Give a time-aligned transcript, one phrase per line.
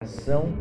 [0.00, 0.52] Ação.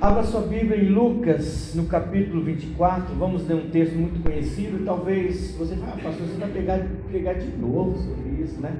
[0.00, 3.14] Abra sua Bíblia em Lucas, no capítulo 24.
[3.14, 4.84] Vamos ler um texto muito conhecido.
[4.84, 8.76] Talvez você fale, ah, pastor, você vai pegar, pegar de novo sobre isso, né?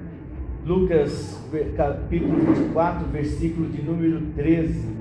[0.66, 1.40] Lucas,
[1.76, 4.96] capítulo 24, versículo de número 13.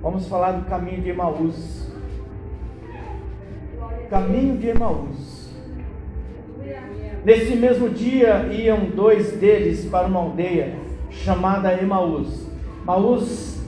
[0.00, 1.92] Vamos falar do caminho de Emaús.
[4.08, 5.54] Caminho de Emaús.
[7.22, 10.81] Nesse mesmo dia iam dois deles para uma aldeia
[11.12, 12.46] chamada Emaús.
[12.82, 13.60] Emaús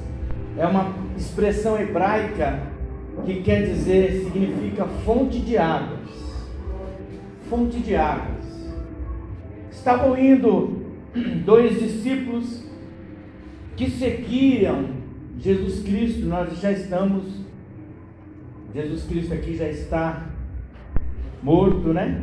[0.56, 2.60] é uma expressão hebraica
[3.24, 6.00] que quer dizer, significa fonte de águas.
[7.48, 8.44] Fonte de águas.
[9.70, 10.82] Estavam indo
[11.44, 12.64] dois discípulos
[13.76, 14.94] que seguiam
[15.38, 17.24] Jesus Cristo, nós já estamos,
[18.72, 20.26] Jesus Cristo aqui já está
[21.42, 22.22] morto, né?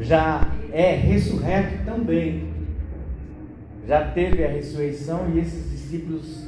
[0.00, 2.49] Já é ressurreto também
[3.86, 6.46] já teve a ressurreição e esses discípulos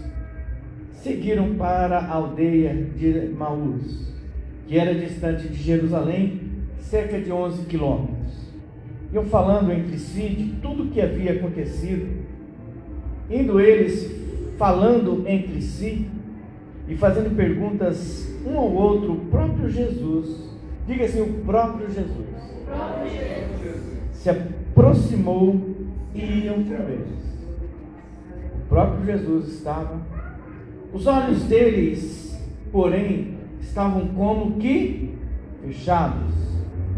[0.94, 4.12] seguiram para a aldeia de Maús,
[4.66, 6.40] que era distante de Jerusalém,
[6.78, 8.32] cerca de 11 quilômetros.
[9.12, 12.06] Iam falando entre si de tudo o que havia acontecido,
[13.28, 14.10] indo eles
[14.56, 16.06] falando entre si
[16.88, 20.50] e fazendo perguntas um ao outro, o próprio Jesus,
[20.86, 23.82] diga assim, o próprio Jesus, o próprio Jesus.
[24.12, 25.71] se aproximou
[26.14, 27.32] e iam com eles
[28.72, 30.00] próprio Jesus estava.
[30.94, 35.14] Os olhos deles, porém, estavam como que
[35.62, 36.32] fechados,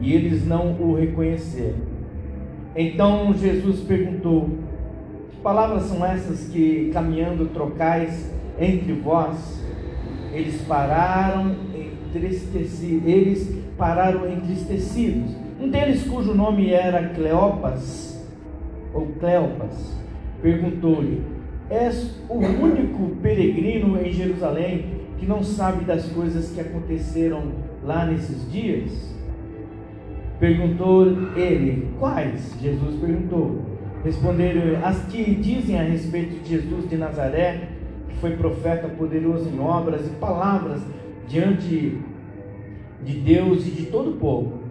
[0.01, 1.81] e eles não o reconheceram.
[2.77, 4.51] Então Jesus perguntou:
[5.33, 9.61] Que palavras são essas que, caminhando, trocais entre vós?
[10.33, 15.35] Eles pararam entristecidos, eles pararam entristecidos.
[15.61, 18.14] Um deles, cujo nome era Cleopas,
[18.95, 19.95] ou Cleopas,
[20.41, 21.23] perguntou-lhe:
[21.69, 24.87] És o único peregrino em Jerusalém
[25.19, 27.43] que não sabe das coisas que aconteceram
[27.83, 29.15] lá nesses dias?
[30.39, 32.55] Perguntou ele, quais?
[32.61, 33.63] Jesus perguntou.
[34.05, 37.69] Responderam as que dizem a respeito de Jesus de Nazaré,
[38.09, 40.83] que foi profeta poderoso em obras e palavras
[41.27, 41.99] diante
[43.03, 44.64] de Deus e de todo o povo.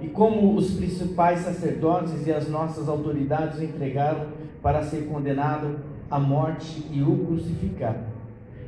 [0.00, 4.26] E como os principais sacerdotes e as nossas autoridades o entregaram
[4.62, 5.78] para ser condenado
[6.10, 7.96] a morte e o crucificar.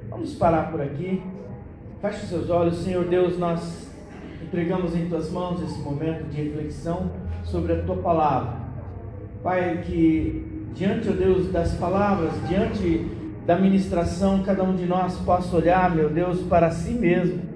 [0.08, 1.22] Vamos parar por aqui.
[2.00, 3.90] Feche os seus olhos, Senhor Deus, nós
[4.42, 7.10] entregamos em tuas mãos esse momento de reflexão
[7.44, 8.56] sobre a tua palavra.
[9.42, 13.06] Pai, que diante, ó Deus, das palavras, diante
[13.44, 17.47] da ministração, cada um de nós possa olhar, meu Deus, para si mesmo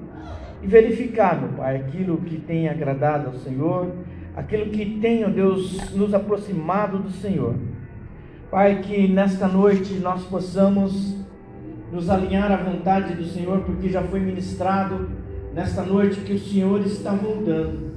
[0.62, 3.90] e verificar, meu Pai, aquilo que tem agradado ao Senhor,
[4.36, 7.54] aquilo que tem, ó Deus, nos aproximado do Senhor.
[8.50, 11.16] Pai, que nesta noite nós possamos
[11.90, 15.10] nos alinhar à vontade do Senhor, porque já foi ministrado
[15.54, 17.92] nesta noite que o Senhor está moldando.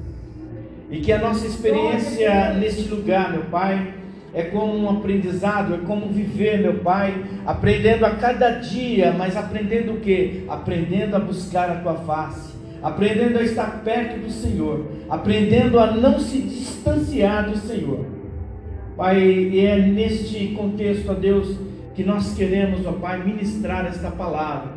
[0.89, 3.93] E que a nossa experiência neste lugar, meu Pai,
[4.33, 9.93] é como um aprendizado, é como viver, meu Pai, aprendendo a cada dia, mas aprendendo
[9.93, 10.45] o que?
[10.49, 12.54] Aprendendo a buscar a tua face,
[12.85, 18.05] aprendendo a estar perto do Senhor, aprendendo a não se distanciar do Senhor.
[18.95, 21.57] Pai, e é neste contexto, ó Deus,
[21.95, 24.73] que nós queremos, ó Pai, ministrar esta palavra,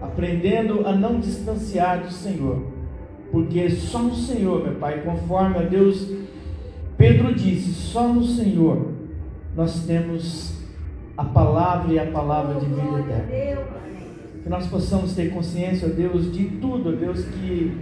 [0.00, 2.64] aprendendo a não distanciar do Senhor,
[3.30, 6.10] porque só no Senhor, meu Pai, conforme a Deus,
[6.98, 8.88] Pedro disse, só no Senhor
[9.54, 10.60] nós temos
[11.16, 13.82] a palavra e a palavra de vida eterna.
[14.42, 17.72] Que nós possamos ter consciência, ó Deus, de tudo, ó Deus, que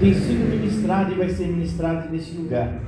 [0.00, 2.80] tem sido ministrado e vai ser ministrado neste lugar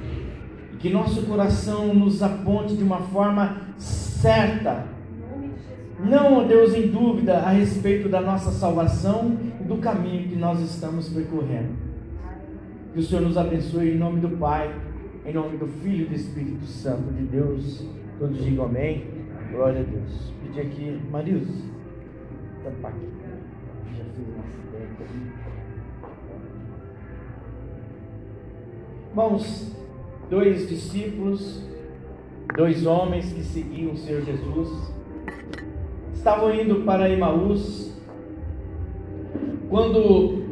[0.84, 4.84] que nosso coração nos aponte de uma forma certa.
[5.98, 10.60] Não, ó Deus, em dúvida a respeito da nossa salvação e do caminho que nós
[10.60, 11.70] estamos percorrendo.
[12.92, 14.74] Que o Senhor nos abençoe em nome do Pai,
[15.24, 17.82] em nome do Filho e do Espírito Santo de Deus.
[18.18, 19.06] Todos digam amém.
[19.52, 20.34] Glória a Deus.
[20.42, 21.48] Pedir aqui, Marius,
[22.64, 23.06] tampar aqui.
[23.96, 25.34] Já fiz uma acidente
[29.10, 29.76] Irmãos,
[30.28, 31.62] dois discípulos,
[32.56, 34.92] dois homens que seguiam o Senhor Jesus,
[36.12, 37.94] estavam indo para Emaús,
[39.68, 40.42] quando,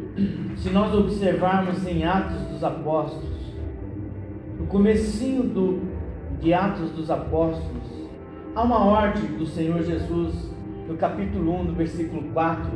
[0.55, 3.53] se nós observarmos em Atos dos Apóstolos,
[4.57, 5.81] no comecinho do,
[6.39, 7.83] de Atos dos Apóstolos,
[8.55, 10.52] há uma ordem do Senhor Jesus,
[10.87, 12.71] no capítulo 1, no versículo 4,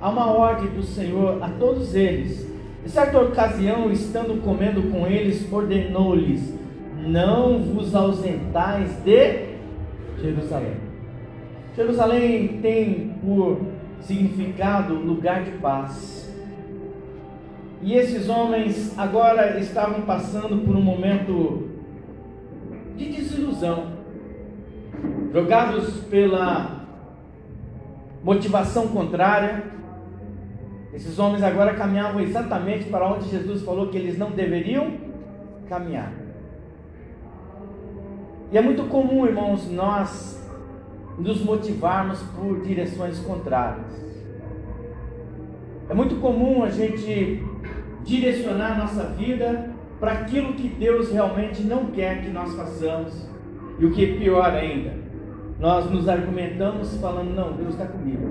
[0.00, 2.46] há uma ordem do Senhor a todos eles,
[2.84, 6.52] em certa ocasião, estando comendo com eles, ordenou-lhes:
[7.06, 9.52] Não vos ausentais de
[10.20, 10.74] Jerusalém.
[11.76, 13.60] Jerusalém tem por
[14.00, 16.22] significado lugar de paz.
[17.80, 21.68] E esses homens agora estavam passando por um momento
[22.96, 23.92] de desilusão,
[25.32, 26.81] jogados pela
[28.22, 29.64] motivação contrária.
[30.92, 34.92] Esses homens agora caminhavam exatamente para onde Jesus falou que eles não deveriam
[35.68, 36.12] caminhar.
[38.50, 40.38] E é muito comum, irmãos, nós
[41.18, 43.86] nos motivarmos por direções contrárias.
[45.88, 47.42] É muito comum a gente
[48.04, 53.28] direcionar nossa vida para aquilo que Deus realmente não quer que nós façamos.
[53.78, 54.94] E o que é pior ainda,
[55.62, 58.28] nós nos argumentamos falando: não, Deus está comigo.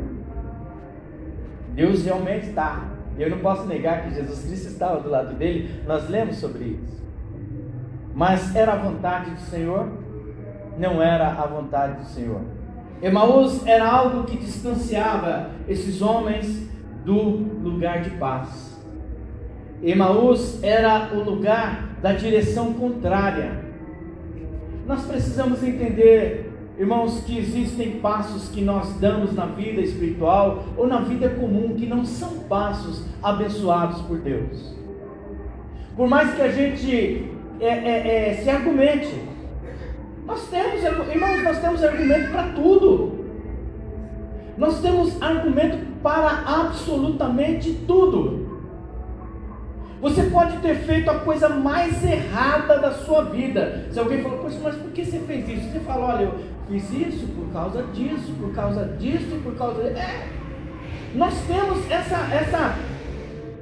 [1.73, 2.91] Deus realmente está.
[3.17, 7.01] Eu não posso negar que Jesus Cristo estava do lado dele, nós lemos sobre isso.
[8.13, 9.87] Mas era a vontade do Senhor?
[10.77, 12.41] Não era a vontade do Senhor.
[13.01, 16.69] Emaús era algo que distanciava esses homens
[17.05, 18.77] do lugar de paz.
[19.81, 23.63] Emaús era o lugar da direção contrária.
[24.85, 26.50] Nós precisamos entender,
[26.81, 31.85] irmãos, que existem passos que nós damos na vida espiritual ou na vida comum que
[31.85, 34.75] não são passos abençoados por Deus.
[35.95, 37.29] Por mais que a gente
[37.59, 39.13] é, é, é, se argumente,
[40.25, 43.25] nós temos, irmãos, nós temos argumento para tudo.
[44.57, 48.41] Nós temos argumento para absolutamente tudo.
[50.01, 53.85] Você pode ter feito a coisa mais errada da sua vida.
[53.91, 55.71] Se alguém falou, mas por que você fez isso?
[55.71, 56.33] Você fala, olha, eu
[56.67, 59.83] fiz isso por causa disso, por causa disso, por causa.
[59.83, 60.27] É.
[61.15, 62.77] Nós temos essa, essa,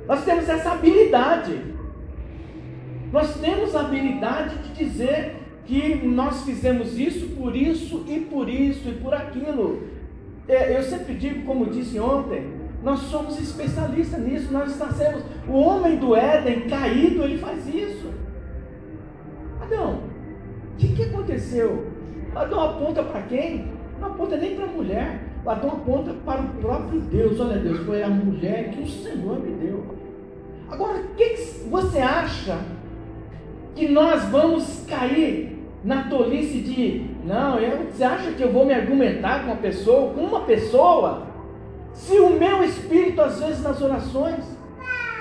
[0.07, 1.60] nós temos essa habilidade.
[3.12, 5.36] Nós temos a habilidade de dizer
[5.66, 9.84] que nós fizemos isso por isso e por isso e por aquilo.
[10.48, 15.24] É, eu sempre digo, como disse ontem, nós somos especialistas nisso, nós nascemos.
[15.48, 18.12] O homem do Éden caído, ele faz isso.
[19.62, 20.02] Adão,
[20.74, 21.99] o que, que aconteceu?
[22.36, 23.68] Adão aponta para quem?
[24.00, 25.24] Não aponta nem para a mulher.
[25.46, 27.40] Adão aponta para o próprio Deus.
[27.40, 29.84] Olha, Deus, foi a mulher que o Senhor me deu.
[30.70, 31.36] Agora, o que
[31.70, 32.60] você acha
[33.76, 38.74] que nós vamos cair na tolice de, não, eu, você acha que eu vou me
[38.74, 41.28] argumentar com uma pessoa, com uma pessoa,
[41.94, 44.44] se o meu espírito, às vezes nas orações,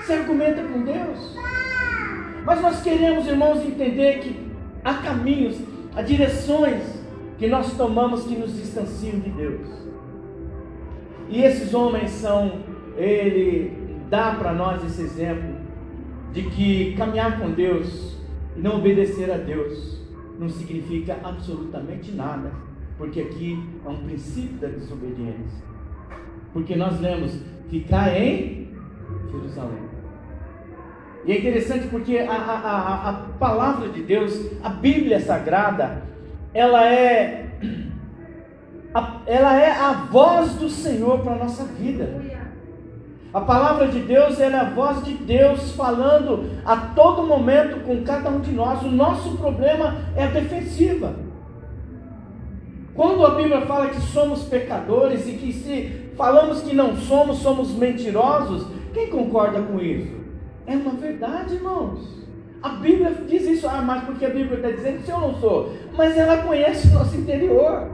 [0.05, 1.35] se argumenta com Deus?
[2.45, 4.51] Mas nós queremos, irmãos, entender que
[4.83, 5.57] há caminhos,
[5.95, 6.98] há direções
[7.39, 9.65] que nós tomamos que nos distanciam de Deus.
[11.29, 12.63] E esses homens são,
[12.97, 13.71] ele
[14.09, 15.55] dá para nós esse exemplo
[16.33, 18.17] de que caminhar com Deus
[18.57, 19.99] e não obedecer a Deus
[20.37, 22.51] não significa absolutamente nada,
[22.97, 25.63] porque aqui é um princípio da desobediência.
[26.51, 27.39] Porque nós lemos
[27.69, 28.69] ficar em
[29.31, 29.89] Jerusalém.
[31.25, 36.08] E é interessante porque a, a, a, a palavra de Deus, a Bíblia Sagrada,
[36.53, 37.47] ela é
[39.25, 42.21] ela é a voz do Senhor para a nossa vida.
[43.31, 48.29] A palavra de Deus é a voz de Deus falando a todo momento com cada
[48.29, 48.81] um de nós.
[48.81, 51.13] O nosso problema é a defensiva.
[52.95, 57.71] Quando a Bíblia fala que somos pecadores e que se falamos que não somos, somos
[57.75, 60.17] mentirosos, quem concorda com isso?
[60.65, 62.18] É uma verdade, irmãos.
[62.61, 65.73] A Bíblia diz isso, ah, mas porque a Bíblia está dizendo que eu não sou,
[65.95, 67.87] mas ela conhece o nosso interior.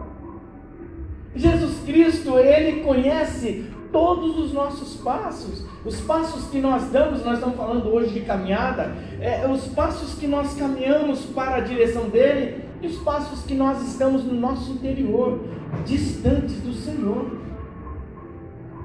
[1.36, 7.56] Jesus Cristo, ele conhece todos os nossos passos, os passos que nós damos, nós estamos
[7.56, 12.88] falando hoje de caminhada, é, os passos que nós caminhamos para a direção dele e
[12.88, 15.42] os passos que nós estamos no nosso interior,
[15.86, 17.38] distantes do Senhor.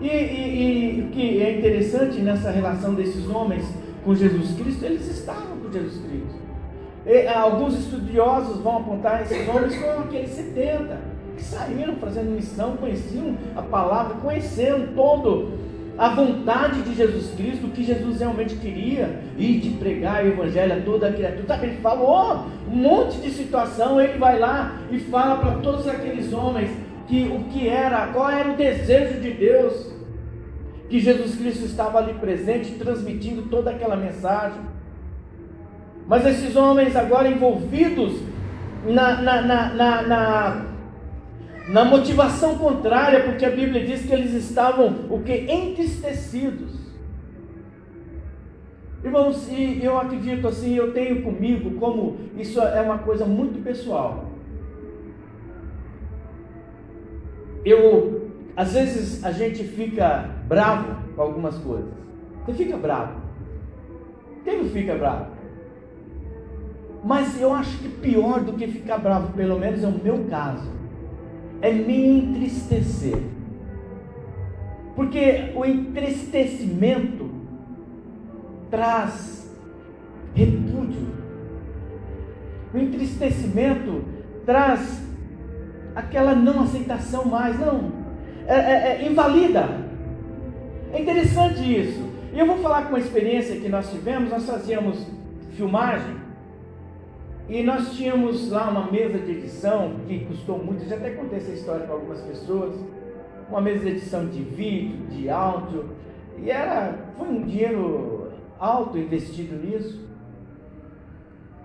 [0.00, 3.64] E, e o que é interessante nessa relação desses homens
[4.04, 6.40] com Jesus Cristo, eles estavam com Jesus Cristo.
[7.06, 10.98] E, alguns estudiosos vão apontar esses homens como aqueles 70
[11.36, 15.58] que saíram fazendo missão, conheciam a palavra, conheceram todo
[15.96, 20.72] a vontade de Jesus Cristo, o que Jesus realmente queria, e de pregar o evangelho
[20.72, 21.58] a toda a criatura.
[21.62, 26.70] Ele falou um monte de situação, ele vai lá e fala para todos aqueles homens
[27.06, 29.89] que o que era, qual era o desejo de Deus,
[30.90, 34.60] que Jesus Cristo estava ali presente, transmitindo toda aquela mensagem.
[36.06, 38.20] Mas esses homens agora envolvidos
[38.84, 40.66] na, na, na, na
[41.68, 46.72] na motivação contrária, porque a Bíblia diz que eles estavam o que entristecidos.
[49.04, 54.30] Irmãos, e eu acredito assim, eu tenho comigo como isso é uma coisa muito pessoal.
[57.64, 58.19] eu,
[58.56, 61.92] às vezes a gente fica bravo com algumas coisas.
[62.46, 63.20] Você fica bravo.
[64.44, 65.26] Quem não fica bravo?
[67.04, 70.68] Mas eu acho que pior do que ficar bravo, pelo menos é o meu caso,
[71.62, 73.18] é me entristecer.
[74.94, 77.30] Porque o entristecimento
[78.70, 79.56] traz
[80.34, 81.08] repúdio.
[82.72, 84.04] O entristecimento
[84.44, 85.02] traz
[85.94, 87.99] aquela não aceitação mais, não,
[88.50, 89.68] é, é, é invalida.
[90.92, 92.02] É interessante isso.
[92.32, 95.06] E eu vou falar com uma experiência que nós tivemos, nós fazíamos
[95.52, 96.16] filmagem
[97.48, 101.50] e nós tínhamos lá uma mesa de edição que custou muito, já até contei essa
[101.50, 102.74] história para algumas pessoas,
[103.48, 105.90] uma mesa de edição de vídeo, de áudio,
[106.38, 110.08] e era, foi um dinheiro alto investido nisso.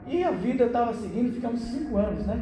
[0.08, 2.42] E a vida estava seguindo, ficamos cinco anos, né?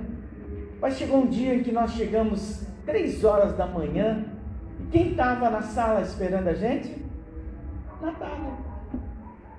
[0.82, 4.26] Mas chegou um dia em que nós chegamos três horas da manhã
[4.94, 6.96] quem estava na sala esperando a gente?
[8.00, 8.54] Natália.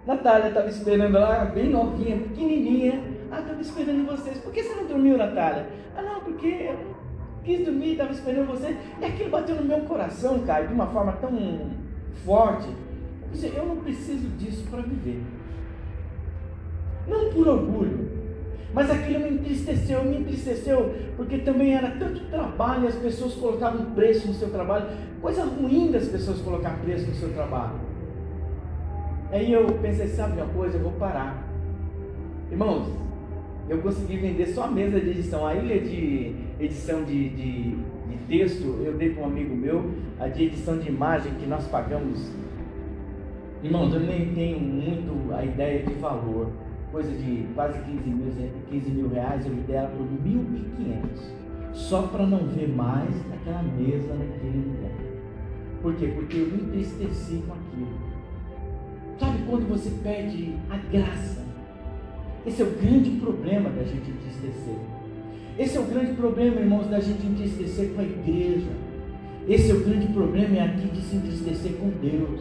[0.07, 3.03] Natália estava esperando lá, bem novinha, pequenininha.
[3.33, 4.39] Ah, estava esperando vocês.
[4.39, 5.67] Por que você não dormiu, Natália?
[5.97, 6.79] Ah, não, porque eu
[7.43, 8.77] quis dormir, estava esperando você.
[9.01, 11.33] E aquilo bateu no meu coração, cara, de uma forma tão
[12.25, 12.69] forte.
[13.43, 15.21] Eu não preciso disso para viver.
[17.09, 18.04] Não por orgulho,
[18.75, 23.93] mas aquilo me entristeceu, me entristeceu, porque também era tanto trabalho e as pessoas colocavam
[23.93, 24.87] preço no seu trabalho.
[25.23, 27.75] Coisa ruim das pessoas colocar preço no seu trabalho.
[29.31, 31.47] Aí eu pensei, sabe uma coisa, eu vou parar.
[32.51, 32.89] Irmãos,
[33.69, 38.17] eu consegui vender só a mesa de edição, a ilha de edição de, de, de
[38.29, 39.89] texto, eu dei para um amigo meu,
[40.19, 42.29] a de edição de imagem que nós pagamos.
[43.63, 46.49] Irmãos, eu nem tenho muito a ideia de valor
[46.95, 48.33] coisa de quase 15 mil,
[48.71, 51.75] 15 mil reais, eu me dei ela por 1.500.
[51.75, 54.93] Só para não ver mais aquela mesa naquele lugar.
[55.83, 56.13] Por quê?
[56.15, 57.99] Porque eu me entristeci com aquilo.
[59.19, 61.45] Sabe quando você perde a graça?
[62.47, 64.79] Esse é o grande problema da gente entristecer.
[65.59, 68.71] Esse é o grande problema, irmãos, da gente entristecer com a igreja.
[69.49, 72.41] Esse é o grande problema é aqui de se entristecer com Deus.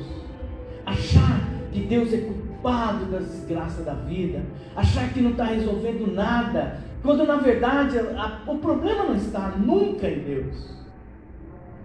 [0.86, 2.18] Achar que Deus é
[2.64, 4.42] culpado das desgraças da vida,
[4.74, 10.08] achar que não está resolvendo nada, quando na verdade a, o problema não está nunca
[10.08, 10.74] em Deus.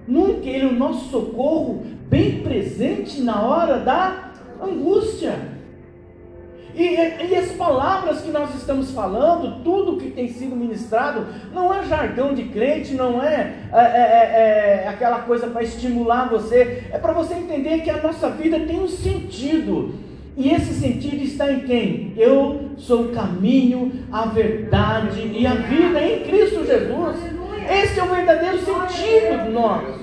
[0.07, 4.31] Nunca Ele é o nosso socorro bem presente na hora da
[4.63, 5.59] angústia.
[6.75, 11.83] E, e, as palavras que nós estamos falando, tudo que tem sido ministrado, não é
[11.83, 16.99] jargão de crente, não é, é, é, é, é aquela coisa para estimular você, é
[16.99, 20.08] para você entender que a nossa vida tem um sentido.
[20.39, 22.13] E esse sentido está em quem?
[22.17, 27.17] Eu sou o caminho, a verdade e a vida em Cristo Jesus.
[27.69, 29.99] Esse é o verdadeiro sentido nosso.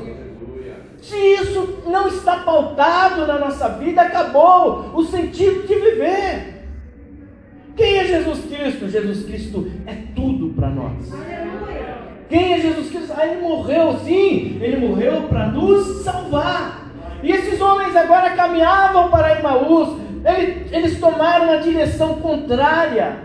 [1.01, 6.65] Se isso não está pautado na nossa vida, acabou o sentido de viver.
[7.77, 8.89] Quem é Jesus Cristo?
[8.89, 11.13] Jesus Cristo é tudo para nós.
[12.27, 13.13] Quem é Jesus Cristo?
[13.15, 16.89] Ah, ele morreu, sim, ele morreu para nos salvar.
[17.23, 20.04] E esses homens agora caminhavam para Emaús,
[20.71, 23.17] eles tomaram a direção contrária,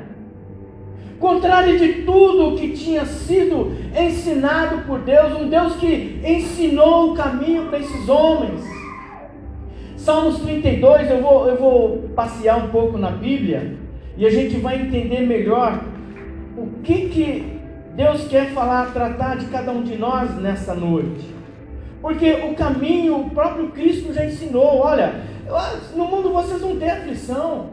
[1.19, 7.66] contrária de tudo que tinha sido ensinado por Deus, um Deus que ensinou o caminho
[7.66, 8.61] para esses homens.
[9.97, 13.76] Salmos 32, eu vou, eu vou passear um pouco na Bíblia
[14.16, 15.83] e a gente vai entender melhor
[16.57, 17.61] o que, que
[17.95, 21.26] Deus quer falar, tratar de cada um de nós nessa noite.
[22.00, 25.21] Porque o caminho, o próprio Cristo já ensinou, olha,
[25.97, 27.71] no mundo vocês vão ter aflição.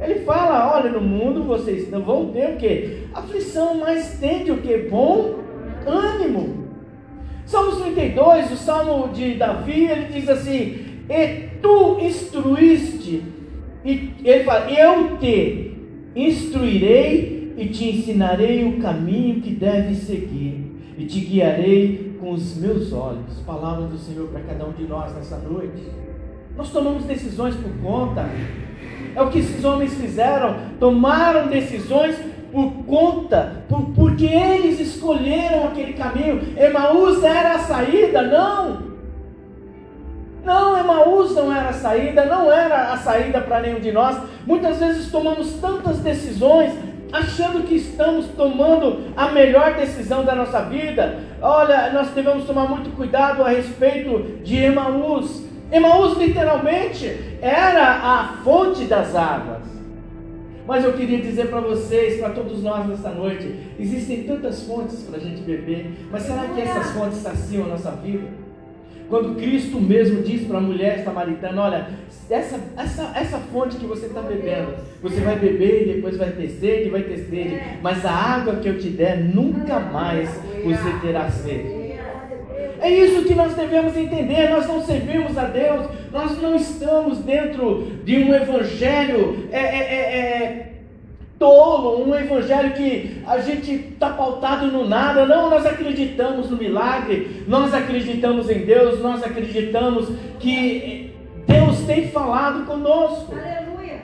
[0.00, 3.06] Ele fala: olha, no mundo vocês não vão ter o que?
[3.12, 4.76] Aflição, mas tende o que?
[4.88, 5.40] Bom
[5.86, 6.60] ânimo.
[7.44, 13.24] Salmos 32, o salmo de Davi, ele diz assim: E tu instruíste,
[13.84, 15.74] e ele fala: Eu te
[16.14, 20.64] instruirei e te ensinarei o caminho que deves seguir,
[20.96, 23.40] e te guiarei com os meus olhos.
[23.44, 25.82] Palavra do Senhor para cada um de nós nessa noite.
[26.60, 28.26] Nós tomamos decisões por conta.
[29.16, 30.56] É o que esses homens fizeram.
[30.78, 32.14] Tomaram decisões
[32.52, 36.54] por conta, por, porque eles escolheram aquele caminho.
[36.58, 38.20] Emaús era a saída?
[38.20, 38.90] Não.
[40.44, 44.20] Não, Emaús não era a saída, não era a saída para nenhum de nós.
[44.46, 46.74] Muitas vezes tomamos tantas decisões
[47.10, 51.20] achando que estamos tomando a melhor decisão da nossa vida.
[51.40, 55.48] Olha, nós devemos tomar muito cuidado a respeito de Emaús.
[55.72, 59.62] Emaús literalmente era a fonte das águas.
[60.66, 65.16] Mas eu queria dizer para vocês, para todos nós nessa noite, existem tantas fontes para
[65.16, 68.28] a gente beber, mas será que essas fontes saciam a nossa vida?
[69.08, 71.88] Quando Cristo mesmo diz para a mulher samaritana: Olha,
[72.30, 76.48] essa, essa, essa fonte que você está bebendo, você vai beber e depois vai ter
[76.48, 80.30] sede, vai ter sede, mas a água que eu te der, nunca mais
[80.62, 81.79] você terá sede.
[82.80, 84.48] É isso que nós devemos entender.
[84.50, 90.34] Nós não servimos a Deus, nós não estamos dentro de um evangelho é, é, é,
[90.34, 90.72] é
[91.38, 95.24] tolo, um evangelho que a gente está pautado no nada.
[95.24, 100.08] Não, nós acreditamos no milagre, nós acreditamos em Deus, nós acreditamos
[100.38, 101.14] que
[101.46, 103.32] Deus tem falado conosco.
[103.32, 104.00] Aleluia.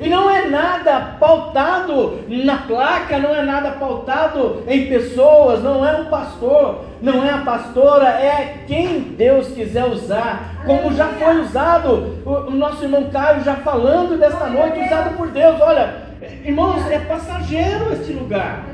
[0.00, 6.00] E não é nada pautado na placa, não é nada pautado em pessoas, não é
[6.00, 12.22] um pastor, não é a pastora, é quem Deus quiser usar, como já foi usado,
[12.24, 15.60] o nosso irmão Caio já falando desta noite, usado por Deus.
[15.60, 16.04] Olha,
[16.44, 18.66] irmãos, é passageiro este lugar.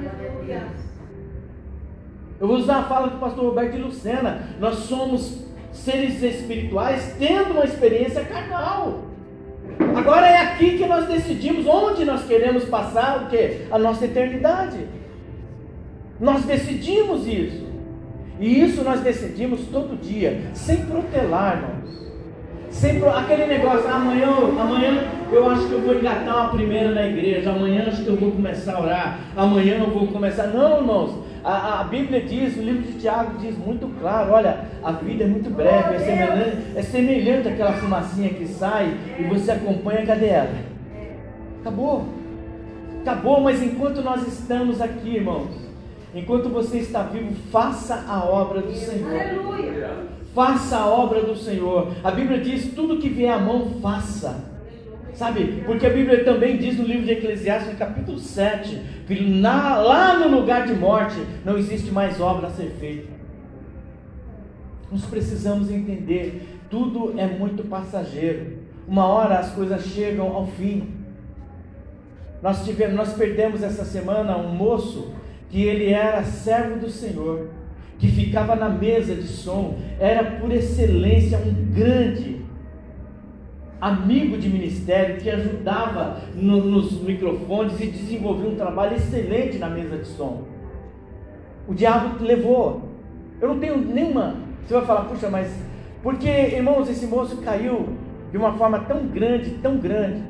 [2.38, 4.42] Eu vou usar a fala do pastor Roberto de Lucena.
[4.60, 9.04] Nós somos seres espirituais tendo uma experiência carnal.
[9.96, 13.66] Agora é aqui que nós decidimos onde nós queremos passar o que?
[13.70, 14.86] A nossa eternidade.
[16.20, 17.67] Nós decidimos isso.
[18.40, 21.98] E isso nós decidimos todo dia, sem protelar, irmãos.
[22.70, 23.10] Sem pro...
[23.10, 24.28] aquele negócio, amanhã,
[24.60, 28.16] amanhã eu acho que eu vou engatar uma primeira na igreja, amanhã acho que eu
[28.16, 30.48] vou começar a orar, amanhã eu vou começar.
[30.48, 34.92] Não, irmãos, a, a, Bíblia diz, o livro de Tiago diz muito claro: olha, a
[34.92, 40.06] vida é muito breve, é semelhante, é semelhante àquela fumacinha que sai e você acompanha,
[40.06, 40.54] cadê ela?
[41.60, 42.06] Acabou.
[43.00, 45.67] Acabou, mas enquanto nós estamos aqui, irmãos,
[46.14, 49.20] enquanto você está vivo, faça a obra do Senhor.
[49.20, 49.90] Aleluia.
[50.34, 51.92] Faça a obra do Senhor.
[52.02, 54.48] A Bíblia diz: tudo que vier à mão, faça.
[55.14, 55.62] Sabe?
[55.66, 60.16] Porque a Bíblia também diz no livro de Eclesiastes, no capítulo 7, que na, lá
[60.16, 63.08] no lugar de morte não existe mais obra a ser feita.
[64.92, 68.58] Nós precisamos entender, tudo é muito passageiro.
[68.86, 70.94] Uma hora as coisas chegam ao fim.
[72.40, 75.12] Nós tivemos, nós perdemos essa semana um moço
[75.48, 77.48] que ele era servo do Senhor,
[77.98, 82.38] que ficava na mesa de som, era por excelência um grande
[83.80, 89.96] amigo de ministério que ajudava no, nos microfones e desenvolvia um trabalho excelente na mesa
[89.98, 90.44] de som.
[91.66, 92.82] O diabo levou.
[93.40, 94.36] Eu não tenho nenhuma.
[94.64, 95.54] Você vai falar, puxa, mas.
[96.02, 97.96] Porque, irmãos, esse moço caiu
[98.30, 100.22] de uma forma tão grande, tão grande.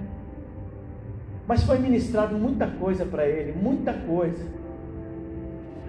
[1.46, 4.44] Mas foi ministrado muita coisa para ele, muita coisa.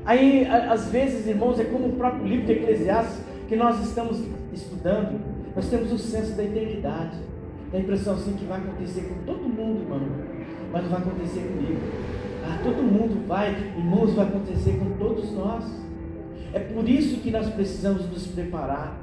[0.05, 4.21] Aí, às vezes, irmãos, é como o próprio livro de Eclesiastes que nós estamos
[4.53, 5.19] estudando.
[5.55, 7.17] Nós temos o senso da eternidade.
[7.71, 10.01] Dá a impressão assim que vai acontecer com todo mundo, irmão,
[10.71, 11.79] mas não vai acontecer comigo.
[12.45, 15.65] Ah, todo mundo vai, irmãos, vai acontecer com todos nós.
[16.53, 18.97] É por isso que nós precisamos nos preparar.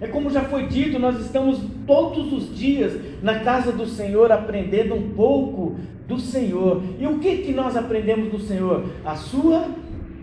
[0.00, 4.94] É como já foi dito, nós estamos todos os dias na casa do Senhor aprendendo
[4.94, 6.82] um pouco do Senhor.
[7.00, 8.84] E o que que nós aprendemos do Senhor?
[9.04, 9.66] A sua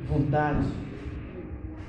[0.08, 0.84] vontade.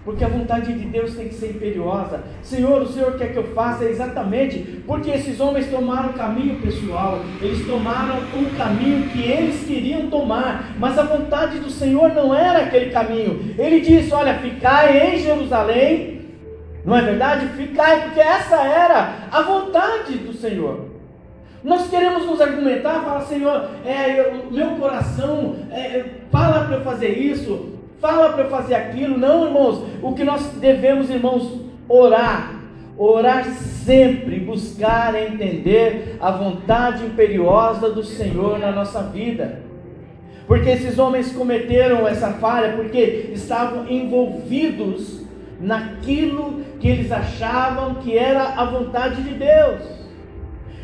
[0.04, 2.24] Porque a vontade de Deus tem que ser imperiosa.
[2.42, 7.20] Senhor, o Senhor quer que eu faça exatamente porque esses homens tomaram o caminho pessoal,
[7.40, 12.64] eles tomaram o caminho que eles queriam tomar, mas a vontade do Senhor não era
[12.64, 13.54] aquele caminho.
[13.56, 16.20] Ele disse: Olha, ficai em Jerusalém,
[16.84, 17.48] não é verdade?
[17.56, 20.92] Ficai, porque essa era a vontade do Senhor.
[21.64, 27.08] Nós queremos nos argumentar, falar, Senhor, é, o meu coração é, fala para eu fazer
[27.08, 29.18] isso, fala para eu fazer aquilo.
[29.18, 29.82] Não, irmãos.
[30.02, 32.54] O que nós devemos, irmãos, orar.
[32.96, 39.62] Orar sempre, buscar entender a vontade imperiosa do Senhor na nossa vida.
[40.46, 45.24] Porque esses homens cometeram essa falha porque estavam envolvidos
[45.60, 49.82] naquilo que eles achavam que era a vontade de Deus.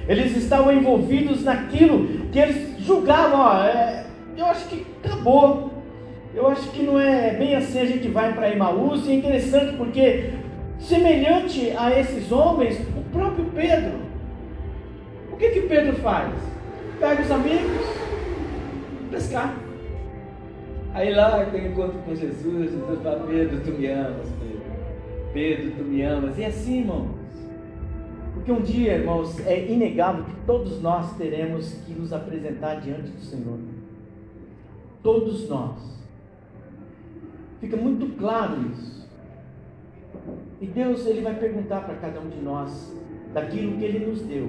[0.09, 5.70] Eles estavam envolvidos naquilo que eles julgavam, ó, é, eu acho que acabou.
[6.35, 9.77] Eu acho que não é bem assim a gente vai para Emaús, e é interessante
[9.77, 10.31] porque,
[10.79, 13.99] semelhante a esses homens, o próprio Pedro,
[15.33, 16.33] o que que Pedro faz?
[17.01, 17.87] Pega os amigos,
[19.11, 19.57] pescar.
[20.95, 24.62] Aí lá tem encontro com Jesus, Jesus fala, Pedro, tu me amas, Pedro.
[25.33, 26.38] Pedro, tu me amas.
[26.38, 27.21] E assim, irmãos.
[28.35, 33.21] Porque um dia, irmãos, é inegável que todos nós teremos que nos apresentar diante do
[33.21, 33.59] Senhor.
[35.03, 36.00] Todos nós.
[37.61, 39.09] Fica muito claro isso.
[40.61, 42.96] E Deus ele vai perguntar para cada um de nós
[43.33, 44.49] daquilo que Ele nos deu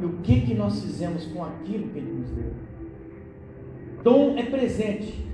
[0.00, 2.52] e o que que nós fizemos com aquilo que Ele nos deu.
[4.02, 5.26] Dom é presente.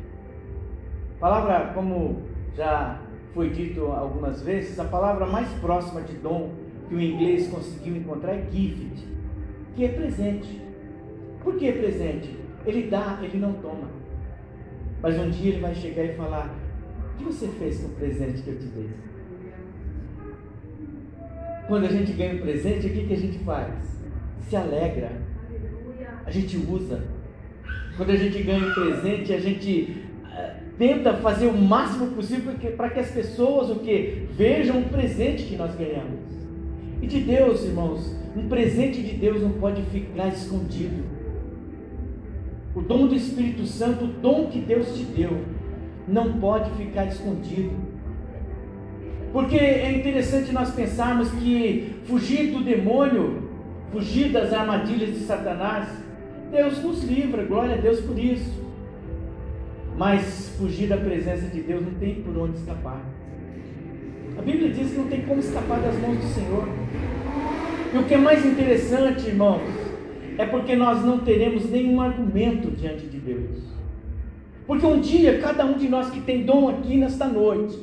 [1.16, 2.22] A palavra, como
[2.56, 3.00] já
[3.34, 6.50] foi dito algumas vezes, a palavra mais próxima de dom
[6.88, 9.06] que o inglês conseguiu encontrar é gift,
[9.74, 10.60] que é presente.
[11.42, 12.36] Por que presente?
[12.66, 13.88] Ele dá, ele não toma.
[15.00, 16.54] Mas um dia ele vai chegar e falar:
[17.12, 18.90] O que você fez com o presente que eu te dei?
[21.68, 23.72] Quando a gente ganha um presente, o que, que a gente faz?
[24.48, 25.12] Se alegra,
[26.24, 27.04] a gente usa.
[27.96, 32.90] Quando a gente ganha um presente, a gente uh, tenta fazer o máximo possível para
[32.90, 36.20] que as pessoas o que vejam o presente que nós ganhamos.
[37.00, 41.02] E de Deus, irmãos, um presente de Deus não pode ficar escondido.
[42.74, 45.38] O dom do Espírito Santo, o dom que Deus te deu,
[46.06, 47.92] não pode ficar escondido.
[49.32, 53.48] Porque é interessante nós pensarmos que fugir do demônio,
[53.90, 55.88] fugir das armadilhas de Satanás,
[56.50, 58.62] Deus nos livra, glória a Deus por isso.
[59.96, 63.00] Mas fugir da presença de Deus não tem por onde escapar.
[64.38, 66.68] A Bíblia diz que não tem como escapar das mãos do Senhor.
[67.94, 69.62] E o que é mais interessante, irmãos,
[70.38, 73.72] é porque nós não teremos nenhum argumento diante de Deus.
[74.66, 77.78] Porque um dia, cada um de nós que tem dom aqui nesta noite,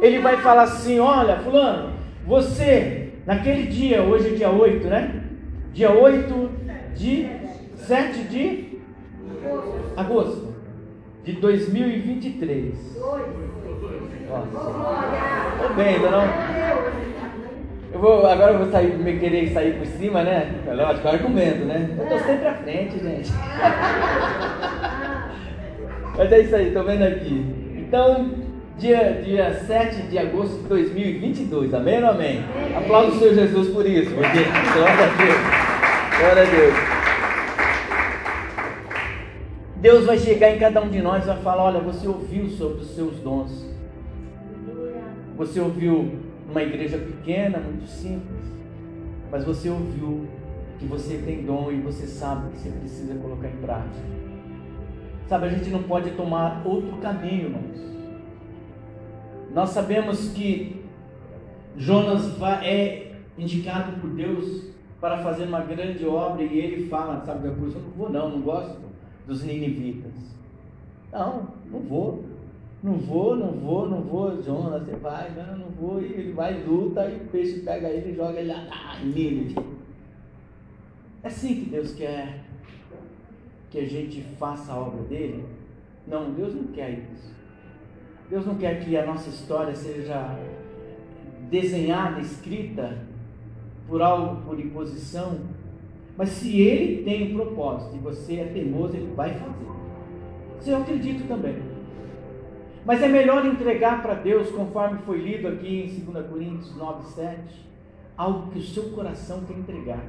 [0.00, 1.92] ele vai falar assim: Olha, Fulano,
[2.26, 5.22] você, naquele dia, hoje é dia 8, né?
[5.72, 6.50] Dia 8
[6.94, 7.28] de
[7.76, 8.78] 7 de
[9.96, 10.54] agosto
[11.24, 12.74] de 2023.
[14.28, 14.48] Nossa.
[15.62, 16.68] Tô bem, não?
[17.92, 20.62] Eu vou, agora eu vou sair, me querer sair por cima, né?
[20.66, 21.96] Lógico, argumento, né?
[21.98, 23.30] Eu tô sempre à frente, gente.
[26.18, 27.46] Mas é isso aí, tô vendo aqui.
[27.76, 28.28] Então,
[28.76, 32.40] dia, dia 7 de agosto de 2022, amém ou amém?
[32.76, 34.42] Aplauda o Senhor Jesus por isso, porque
[34.74, 35.38] glória a Deus.
[36.18, 36.74] Glória a Deus.
[39.76, 42.82] Deus vai chegar em cada um de nós e vai falar: Olha, você ouviu sobre
[42.82, 43.64] os seus dons.
[45.36, 48.42] Você ouviu numa igreja pequena, muito simples,
[49.30, 50.26] mas você ouviu
[50.80, 54.27] que você tem dom e você sabe que você precisa colocar em prática.
[55.28, 57.88] Sabe, a gente não pode tomar outro caminho, irmãos.
[59.54, 60.82] Nós sabemos que
[61.76, 67.56] Jonas é indicado por Deus para fazer uma grande obra e ele fala, sabe, eu
[67.56, 68.78] não vou não, não gosto
[69.26, 70.12] dos ninivitas.
[71.12, 72.24] Não, não vou.
[72.82, 76.00] Não vou, não vou, não vou, Jonas, você vai, não, não vou.
[76.00, 79.54] E ele vai, luta, e o peixe pega ele e joga ele lá, ah, nele.
[81.22, 82.47] É assim que Deus quer
[83.70, 85.44] que a gente faça a obra dele?
[86.06, 87.34] Não, Deus não quer isso.
[88.30, 90.38] Deus não quer que a nossa história seja
[91.50, 92.98] desenhada, escrita
[93.86, 95.40] por algo, por imposição.
[96.16, 99.68] Mas se ele tem um propósito e você é teimoso, ele vai fazer.
[100.60, 101.56] Isso eu acredito também.
[102.84, 107.66] Mas é melhor entregar para Deus, conforme foi lido aqui em 2 Coríntios 9, 7,
[108.16, 110.02] algo que o seu coração quer entregar.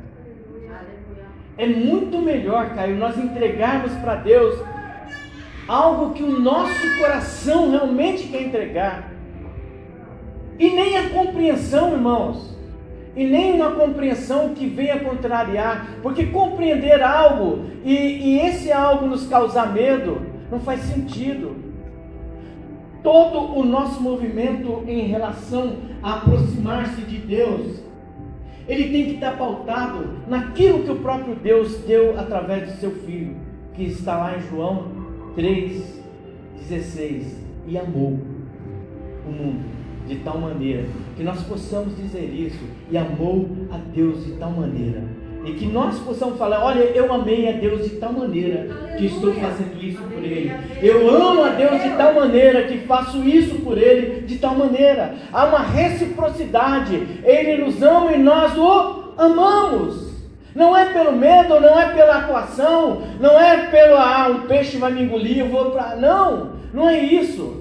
[1.59, 4.57] É muito melhor, Caio, nós entregarmos para Deus
[5.67, 9.11] algo que o nosso coração realmente quer entregar.
[10.57, 12.57] E nem a compreensão, irmãos,
[13.13, 19.27] e nem uma compreensão que venha contrariar, porque compreender algo e, e esse algo nos
[19.27, 21.57] causar medo não faz sentido
[23.03, 27.81] todo o nosso movimento em relação a aproximar-se de Deus,
[28.69, 33.35] ele tem que estar pautado naquilo que o próprio Deus deu através do seu Filho,
[33.73, 34.91] que está lá em João
[35.35, 37.23] 3,16,
[37.67, 38.19] e amou
[39.25, 39.65] o mundo
[40.07, 40.85] de tal maneira
[41.17, 45.03] que nós possamos dizer isso, e amou a Deus de tal maneira
[45.45, 49.33] e que nós possamos falar: olha, eu amei a Deus de tal maneira que estou
[49.33, 50.51] fazendo isso por Ele.
[50.81, 55.15] Eu amo a Deus de tal maneira que faço isso por Ele de tal maneira.
[55.31, 57.21] Há uma reciprocidade.
[57.23, 60.09] Ele nos ama e nós o amamos.
[60.55, 64.91] Não é pelo medo, não é pela atuação, não é pelo ah, um peixe vai
[64.91, 65.95] me engolir, eu vou para.
[65.95, 67.58] Não, não é isso.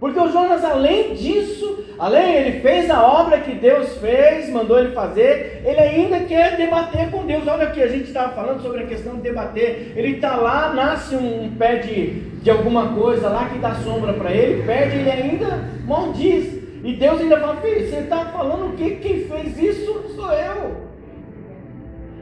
[0.00, 4.92] Porque o Jonas, além disso, além ele fez a obra que Deus fez, mandou ele
[4.92, 7.44] fazer, ele ainda quer debater com Deus.
[7.48, 9.94] Olha aqui, a gente estava falando sobre a questão de debater.
[9.96, 14.30] Ele está lá, nasce um pé de, de alguma coisa lá que dá sombra para
[14.30, 16.46] ele, perde, ele ainda maldiz.
[16.84, 18.96] E Deus ainda fala: Filho, você está falando o que?
[18.96, 20.88] Quem fez isso sou eu.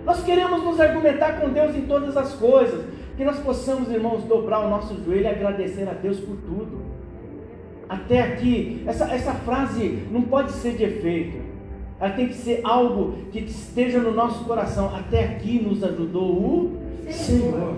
[0.06, 2.86] Nós queremos nos argumentar com Deus em todas as coisas.
[3.18, 6.85] Que nós possamos, irmãos, dobrar o nosso joelho e agradecer a Deus por tudo
[7.88, 11.38] até aqui, essa, essa frase não pode ser de efeito.
[12.00, 14.94] Ela tem que ser algo que esteja no nosso coração.
[14.94, 17.76] Até aqui nos ajudou o Senhor.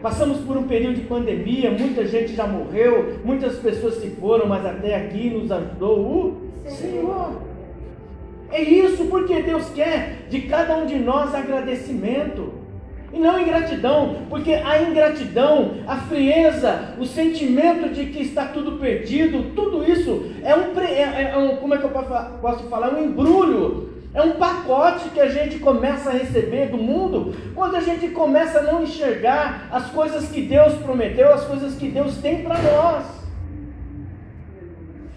[0.00, 4.64] Passamos por um período de pandemia, muita gente já morreu, muitas pessoas se foram, mas
[4.66, 7.40] até aqui nos ajudou o Senhor.
[8.52, 12.52] É isso porque Deus quer de cada um de nós agradecimento.
[13.14, 19.54] E não ingratidão, porque a ingratidão, a frieza, o sentimento de que está tudo perdido,
[19.54, 22.92] tudo isso é um, é, é um como é que eu posso falar?
[22.92, 27.80] Um embrulho é um pacote que a gente começa a receber do mundo quando a
[27.80, 32.42] gente começa a não enxergar as coisas que Deus prometeu, as coisas que Deus tem
[32.42, 33.04] para nós.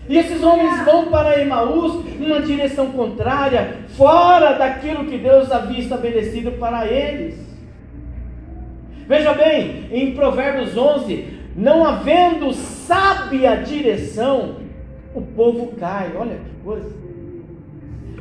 [0.07, 6.51] E esses homens vão para Emaús numa direção contrária, fora daquilo que Deus havia estabelecido
[6.51, 7.46] para eles.
[9.07, 14.57] Veja bem, em Provérbios 11, não havendo sábia direção,
[15.15, 16.11] o povo cai.
[16.15, 17.07] Olha que coisa.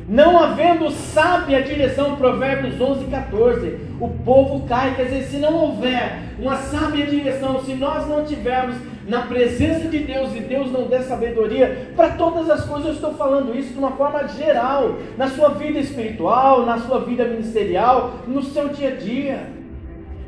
[0.07, 4.95] Não havendo sábia direção, Provérbios 11, 14, o povo cai.
[4.95, 9.99] Quer dizer, se não houver uma sábia direção, se nós não tivermos na presença de
[9.99, 13.79] Deus e Deus não der sabedoria para todas as coisas, eu estou falando isso de
[13.79, 18.95] uma forma geral, na sua vida espiritual, na sua vida ministerial, no seu dia a
[18.95, 19.56] dia.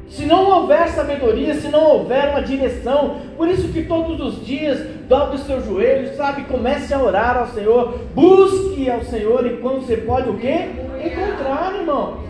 [0.10, 4.80] Se não houver sabedoria, se não houver uma direção, por isso que todos os dias
[5.08, 6.44] dobre os seus joelhos, sabe?
[6.46, 10.70] Comece a orar ao Senhor, busque ao Senhor e quando você pode o quê?
[11.04, 12.30] Encontrar, irmão.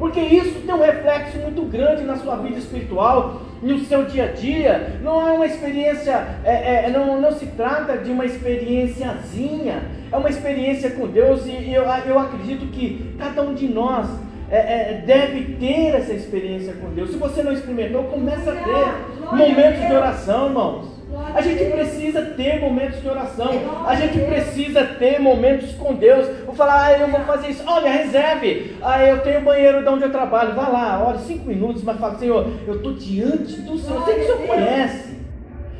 [0.00, 4.32] Porque isso tem um reflexo muito grande na sua vida espiritual, no seu dia a
[4.32, 4.98] dia.
[5.00, 10.28] Não é uma experiência, é, é, não, não se trata de uma experiênciazinha, é uma
[10.28, 14.08] experiência com Deus e eu, eu acredito que cada um de nós
[14.52, 17.10] é, é, deve ter essa experiência com Deus.
[17.10, 20.92] Se você não experimentou, comece a ter momentos de oração, irmãos.
[21.34, 23.50] A gente precisa ter momentos de oração.
[23.86, 26.28] A gente precisa ter momentos com Deus.
[26.44, 27.62] Vou falar, ah, eu vou fazer isso.
[27.66, 28.76] Olha, reserve.
[28.82, 30.54] Ah, eu tenho banheiro de onde eu trabalho.
[30.54, 34.00] Vá lá, olha, cinco minutos, mas fala, Senhor, eu estou diante do Senhor.
[34.00, 35.16] Eu sei que o Senhor conhece.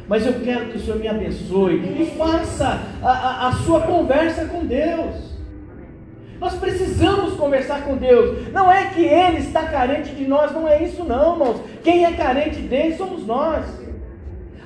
[0.09, 1.75] Mas eu quero que o Senhor me abençoe.
[1.77, 5.32] E faça a, a, a sua conversa com Deus.
[6.43, 8.53] Nós precisamos conversar com Deus.
[8.53, 11.61] Não é que Ele está carente de nós, não é isso, não, irmãos.
[11.85, 13.65] Quem é carente dele somos nós.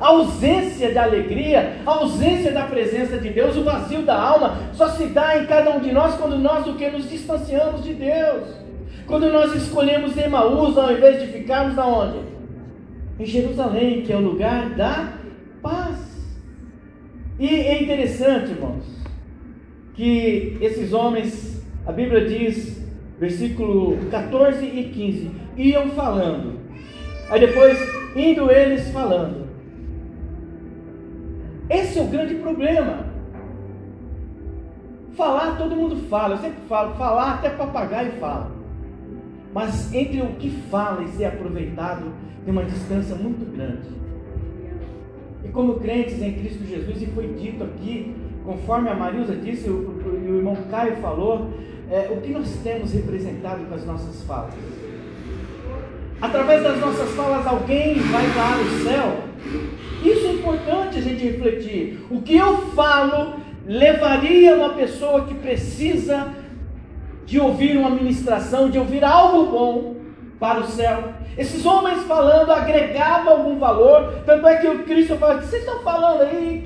[0.01, 4.89] A ausência de alegria, a ausência da presença de Deus, o vazio da alma, só
[4.89, 8.49] se dá em cada um de nós quando nós o que nos distanciamos de Deus.
[9.07, 12.21] Quando nós escolhemos Emaús ao invés de ficarmos aonde?
[13.21, 15.13] Em Jerusalém, que é o lugar da
[15.61, 15.99] paz.
[17.39, 18.83] E é interessante, irmãos,
[19.95, 21.56] que esses homens
[21.87, 22.85] a Bíblia diz,
[23.19, 26.59] versículo 14 e 15, iam falando.
[27.31, 27.79] Aí depois,
[28.17, 29.47] indo eles falando.
[31.71, 33.07] Esse é o grande problema.
[35.17, 38.51] Falar, todo mundo fala, eu sempre falo, falar até papagaio fala.
[39.55, 42.13] Mas entre o que fala e ser aproveitado
[42.45, 43.89] tem uma distância muito grande.
[45.45, 49.71] E como crentes em Cristo Jesus, e foi dito aqui, conforme a Marilza disse, e
[49.71, 51.49] o, o, o irmão Caio falou,
[51.91, 54.55] é, o que nós temos representado com as nossas falas.
[56.21, 59.27] Através das nossas falas, alguém vai para o céu.
[60.05, 62.07] Isso é importante a gente refletir.
[62.11, 63.35] O que eu falo
[63.67, 66.35] levaria uma pessoa que precisa
[67.27, 69.97] de ouvir uma ministração, de ouvir algo bom
[70.39, 71.13] para o céu.
[71.37, 75.81] Esses homens falando agregavam algum valor, tanto é que o Cristo fala: que vocês estão
[75.83, 76.65] falando aí?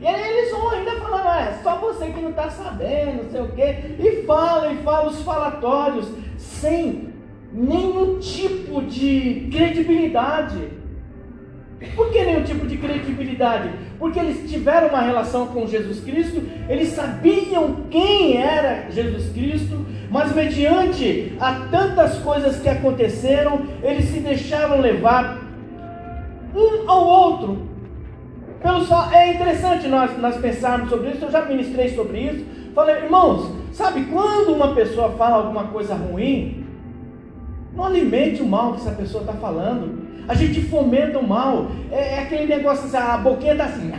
[0.00, 3.30] E aí eles vão ainda falando: ah, é só você que não está sabendo, não
[3.30, 3.76] sei o quê.
[3.98, 7.12] E falam, e falam os falatórios, sem
[7.52, 10.85] nenhum tipo de credibilidade.
[11.94, 13.70] Por que nenhum tipo de credibilidade?
[13.98, 20.34] Porque eles tiveram uma relação com Jesus Cristo, eles sabiam quem era Jesus Cristo, mas
[20.34, 25.38] mediante a tantas coisas que aconteceram, eles se deixaram levar
[26.54, 27.68] um ao outro.
[28.62, 32.46] Pelo só, é interessante nós, nós pensarmos sobre isso, eu já ministrei sobre isso.
[32.74, 36.64] Falei, irmãos, sabe quando uma pessoa fala alguma coisa ruim,
[37.74, 40.05] não alimente o mal que essa pessoa está falando.
[40.28, 41.70] A gente fomenta o mal.
[41.90, 43.92] É, é aquele negócio assim, a boquinha está assim.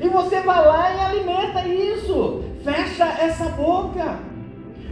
[0.00, 2.44] E você vai lá e alimenta isso.
[2.64, 4.18] Fecha essa boca.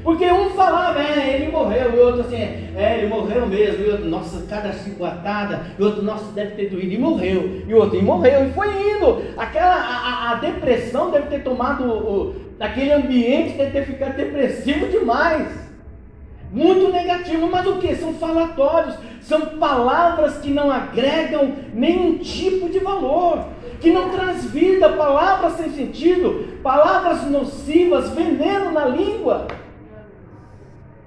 [0.03, 3.89] Porque um falava, é, ele morreu, e o outro assim, é, ele morreu mesmo, e
[3.89, 7.73] o outro, nossa, cada chicotada, e o outro, nossa, deve ter doído, e morreu, e
[7.73, 9.23] o outro, e morreu, e foi indo.
[9.39, 15.65] Aquela, a, a depressão deve ter tomado, o, aquele ambiente deve ter ficado depressivo demais
[16.55, 17.97] muito negativo, mas o que?
[17.97, 23.47] São falatórios, são palavras que não agregam nenhum tipo de valor,
[23.81, 29.47] que não traz vida, palavras sem sentido, palavras nocivas, veneno na língua.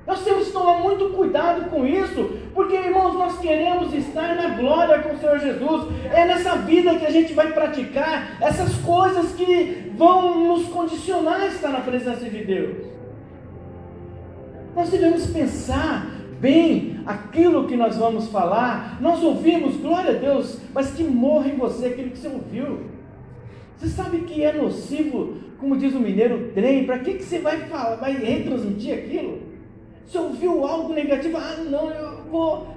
[0.07, 4.99] Nós temos que tomar muito cuidado com isso, porque, irmãos, nós queremos estar na glória
[4.99, 5.87] com o Senhor Jesus.
[6.11, 11.47] É nessa vida que a gente vai praticar essas coisas que vão nos condicionar a
[11.47, 12.87] estar na presença de Deus.
[14.75, 18.97] Nós devemos pensar bem aquilo que nós vamos falar.
[19.01, 22.79] Nós ouvimos, glória a Deus, mas que morra em você aquilo que você ouviu.
[23.77, 27.57] Você sabe que é nocivo, como diz o mineiro, trem, para que, que você vai
[27.67, 29.39] falar, vai retransmitir aquilo?
[30.05, 31.37] Você ouviu algo negativo?
[31.37, 32.67] Ah, não, eu vou.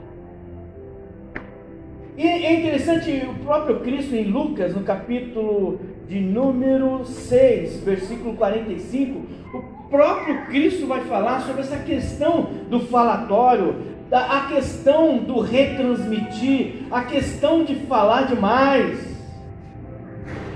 [2.17, 9.27] E é interessante, o próprio Cristo em Lucas, no capítulo de número 6, versículo 45,
[9.55, 13.77] o próprio Cristo vai falar sobre essa questão do falatório,
[14.11, 19.11] a questão do retransmitir, a questão de falar demais.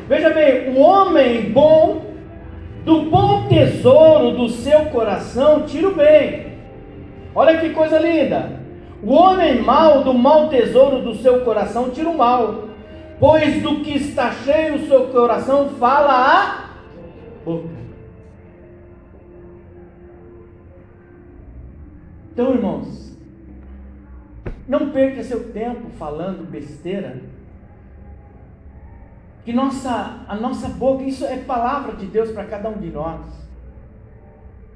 [0.08, 2.06] Veja bem, o homem bom,
[2.84, 6.54] do bom tesouro do seu coração, tira o bem
[7.34, 8.60] Olha que coisa linda.
[9.02, 12.68] O homem mau do mau tesouro do seu coração tira o mal,
[13.18, 16.64] pois do que está cheio o seu coração fala a
[17.44, 17.73] boca.
[22.34, 23.16] Então, irmãos,
[24.66, 27.22] não perca seu tempo falando besteira.
[29.44, 33.20] Que nossa, a nossa boca, isso é palavra de Deus para cada um de nós.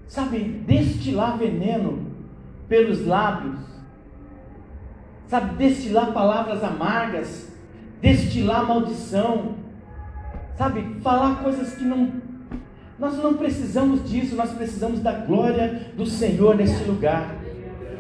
[0.07, 2.07] Sabe, destilar veneno
[2.69, 3.59] pelos lábios,
[5.27, 7.51] sabe, destilar palavras amargas,
[8.01, 9.57] destilar maldição,
[10.57, 12.13] sabe, falar coisas que não.
[13.01, 17.38] Nós não precisamos disso, nós precisamos da glória do Senhor neste lugar.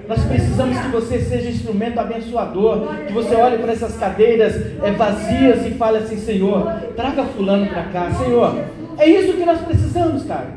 [0.08, 5.66] Nós precisamos que você seja instrumento abençoador, que você olhe para essas cadeiras é, vazias
[5.66, 6.64] e fale assim, Senhor,
[6.96, 8.64] traga fulano para cá, Senhor.
[8.96, 10.48] É isso que nós precisamos, cara.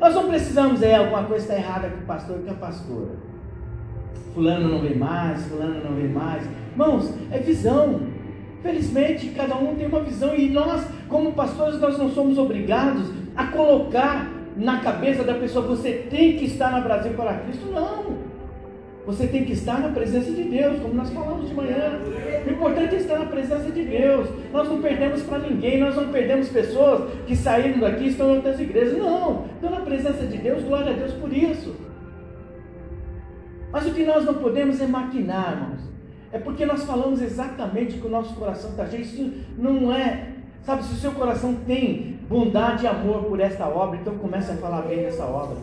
[0.00, 3.10] Nós não precisamos, é, alguma coisa está errada com o pastor e com a pastora.
[4.34, 6.42] Fulano não vem mais, fulano não vem mais.
[6.72, 8.00] Irmãos, é visão.
[8.60, 13.46] Felizmente, cada um tem uma visão e nós, como pastores, nós não somos obrigados a
[13.46, 17.70] colocar na cabeça da pessoa, você tem que estar no Brasil para Cristo.
[17.70, 18.31] Não.
[19.04, 21.98] Você tem que estar na presença de Deus, como nós falamos de manhã.
[22.46, 24.28] O importante é estar na presença de Deus.
[24.52, 28.36] Nós não perdemos para ninguém, nós não perdemos pessoas que saíram daqui e estão em
[28.36, 28.96] outras igrejas.
[28.96, 31.74] Não, estão na presença de Deus, glória a Deus por isso.
[33.72, 35.80] Mas o que nós não podemos é maquinar, irmãos.
[36.30, 39.02] É porque nós falamos exatamente que o nosso coração está cheio.
[39.02, 40.28] Isso não é,
[40.62, 44.56] sabe, se o seu coração tem bondade e amor por esta obra, então comece a
[44.56, 45.56] falar bem dessa obra.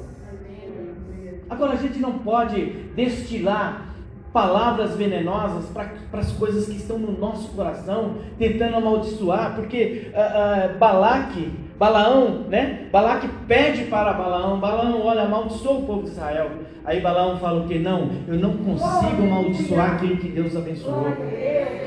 [1.49, 3.89] Agora a gente não pode destilar
[4.31, 10.77] palavras venenosas para as coisas que estão no nosso coração, tentando amaldiçoar, porque uh, uh,
[10.77, 12.87] Balaque, Balaão, né?
[12.91, 16.51] Balaque pede para Balaão, Balaão, olha, amaldiçoa o povo de Israel.
[16.85, 17.79] Aí Balaão fala o que?
[17.79, 21.07] Não, eu não consigo amaldiçoar aquele que Deus abençoou.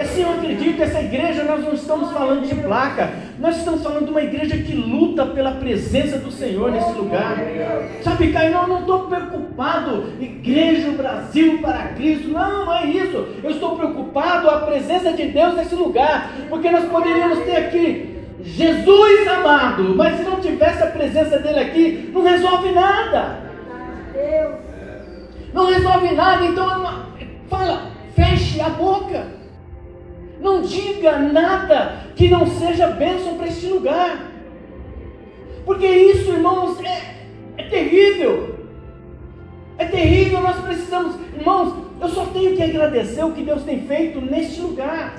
[0.01, 4.11] Assim, eu acredito essa igreja, nós não estamos falando de placa, nós estamos falando de
[4.11, 7.37] uma igreja que luta pela presença do Senhor nesse lugar.
[8.03, 13.27] Sabe, Caio, eu não estou preocupado, igreja Brasil para Cristo, não, não é isso.
[13.43, 18.13] Eu estou preocupado a presença de Deus nesse lugar, porque nós poderíamos ter aqui
[18.45, 23.39] Jesus amado, mas se não tivesse a presença dele aqui, não resolve nada.
[25.53, 27.07] Não resolve nada, então
[27.49, 29.42] fala, feche a boca.
[30.43, 34.33] Não diga nada que não seja bênção para este lugar.
[35.65, 37.27] Porque isso, irmãos, é,
[37.57, 38.57] é terrível.
[39.79, 44.21] É terrível, nós precisamos, irmãos, eu só tenho que agradecer o que Deus tem feito
[44.21, 45.15] neste lugar.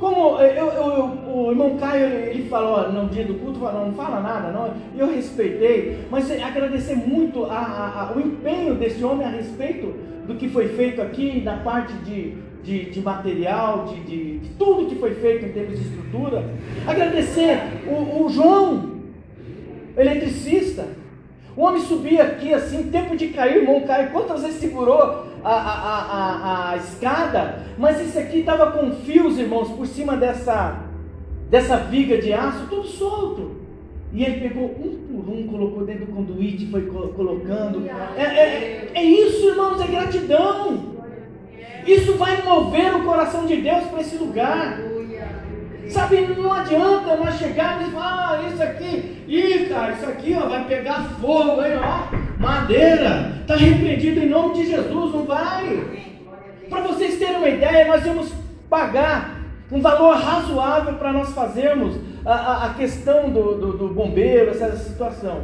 [0.00, 3.94] Como eu, eu, eu, o irmão Caio, ele falou no dia do culto, falou, não
[3.94, 4.74] fala nada, não.
[4.96, 9.94] Eu respeitei, mas agradecer muito a, a, a, o empenho desse homem a respeito
[10.26, 14.86] do que foi feito aqui, da parte de, de, de material, de, de, de, tudo
[14.86, 16.50] que foi feito em termos de estrutura.
[16.86, 18.94] Agradecer o, o João,
[19.96, 20.88] eletricista.
[21.56, 26.00] O homem subia aqui assim, tempo de cair, irmão Caio, quantas vezes segurou a, a,
[26.00, 30.80] a, a escada, mas esse aqui estava com fios, irmãos, por cima dessa,
[31.48, 33.62] dessa viga de aço, tudo solto.
[34.12, 37.86] E ele pegou um por um, colocou dentro do conduíte, foi colocando.
[38.16, 40.93] É, é, é isso, irmãos, é gratidão.
[41.86, 44.78] Isso vai mover o coração de Deus para esse lugar.
[45.88, 50.48] Sabe, não adianta nós chegarmos e falar, ah, isso aqui, ih, cara, isso aqui ó,
[50.48, 56.04] vai pegar fogo, hein, ó madeira, está repreendido em nome de Jesus, não vai.
[56.68, 58.32] Para vocês terem uma ideia, nós íamos
[58.68, 59.40] pagar
[59.72, 64.76] um valor razoável para nós fazermos a, a, a questão do, do, do, bombeiro, essa
[64.76, 65.42] situação.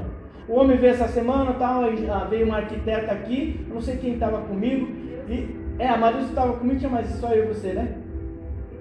[0.48, 4.38] O homem veio essa semana, tal, ah, veio um arquiteto aqui, não sei quem estava
[4.38, 4.88] comigo.
[5.28, 7.94] E, é, a Marisa estava comigo, tinha mais só eu e você, né?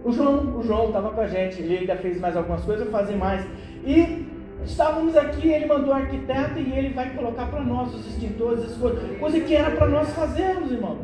[0.03, 2.91] O João, o João estava com a gente, ele ainda fez mais algumas coisas, eu
[2.91, 3.45] fazer mais.
[3.85, 4.27] E
[4.65, 8.73] estávamos aqui, ele mandou o arquiteto e ele vai colocar para nós os extintores, as
[8.75, 10.99] coisas, coisa que era para nós fazermos, irmãos.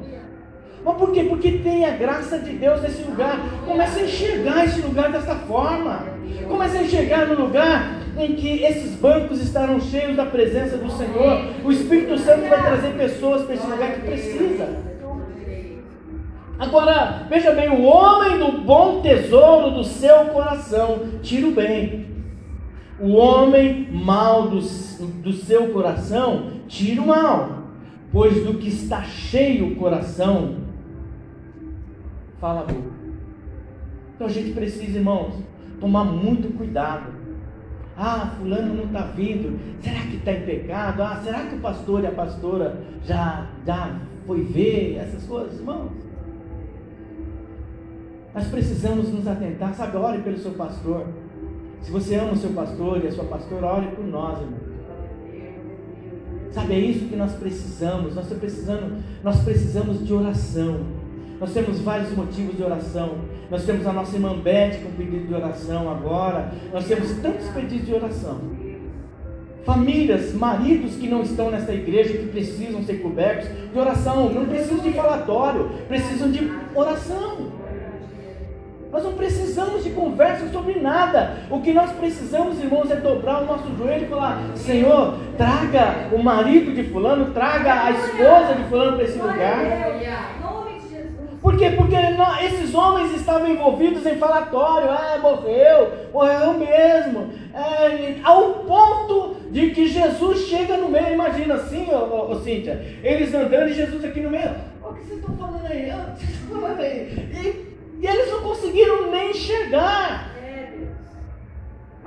[0.83, 1.23] Mas por quê?
[1.23, 3.39] Porque tem a graça de Deus nesse lugar.
[3.65, 6.03] Comece a enxergar esse lugar dessa forma.
[6.45, 11.53] Comece a enxergar no lugar em que esses bancos estarão cheios da presença do Senhor.
[11.63, 14.94] O Espírito Santo vai trazer pessoas para esse lugar que precisa.
[16.57, 22.05] Agora, veja bem, o homem do bom tesouro do seu coração tira o bem.
[22.97, 24.59] O homem mal do,
[25.21, 27.63] do seu coração tira o mal.
[28.11, 30.55] Pois do que está cheio o coração,
[32.39, 32.95] fala a boca.
[34.15, 35.33] Então a gente precisa, irmãos,
[35.81, 37.11] tomar muito cuidado.
[37.97, 39.59] Ah, fulano não está vindo.
[39.81, 41.03] Será que está em pecado?
[41.03, 46.04] Ah, será que o pastor e a pastora já, já foi ver essas coisas, irmãos?
[48.35, 49.73] Nós precisamos nos atentar.
[49.73, 51.07] Sabe, ore pelo seu pastor.
[51.81, 54.59] Se você ama o seu pastor e a sua pastora, ore por nós, irmão.
[56.51, 58.13] Sabe, é isso que nós precisamos.
[58.13, 60.81] Nós precisamos, nós precisamos de oração.
[61.39, 63.19] Nós temos vários motivos de oração.
[63.49, 66.51] Nós temos a nossa irmã Beth com pedido de oração agora.
[66.73, 68.39] Nós temos tantos pedidos de oração.
[69.65, 74.29] Famílias, maridos que não estão nessa igreja, que precisam ser cobertos de oração.
[74.33, 77.54] Não precisam de falatório, precisam de oração.
[78.95, 81.33] Nós não precisamos de conversa sobre nada.
[81.49, 86.23] O que nós precisamos, irmãos, é dobrar o nosso joelho e falar: Senhor, traga o
[86.23, 89.59] marido de Fulano, traga a esposa de Fulano para esse lugar.
[91.41, 91.71] Por quê?
[91.71, 91.95] Porque
[92.45, 99.87] esses homens estavam envolvidos em falatório, ah, morreu, morreu mesmo, é, ao ponto de que
[99.87, 104.51] Jesus chega no meio, imagina assim, ô, Cíntia, eles andando e Jesus aqui no meio,
[104.81, 105.91] o que vocês estão falando aí?
[105.91, 107.29] O que vocês estão falando aí?
[107.33, 107.74] E,
[108.05, 110.29] e eles não conseguiram nem enxergar,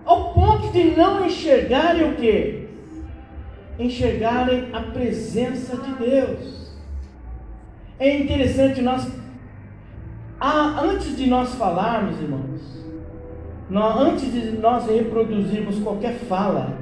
[0.04, 2.68] ao ponto de não enxergarem o que?
[3.80, 6.72] Enxergarem a presença de Deus.
[7.98, 9.10] É interessante nós
[10.40, 12.60] ah, antes de nós falarmos, irmãos,
[13.68, 16.78] nós, antes de nós reproduzirmos qualquer fala,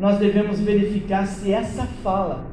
[0.00, 2.44] nós devemos verificar se essa fala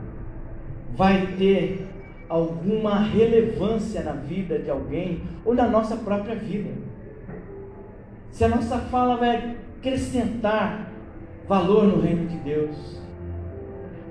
[0.95, 1.87] vai ter
[2.29, 6.71] alguma relevância na vida de alguém ou na nossa própria vida.
[8.31, 10.91] Se a nossa fala vai acrescentar
[11.47, 13.01] valor no reino de Deus.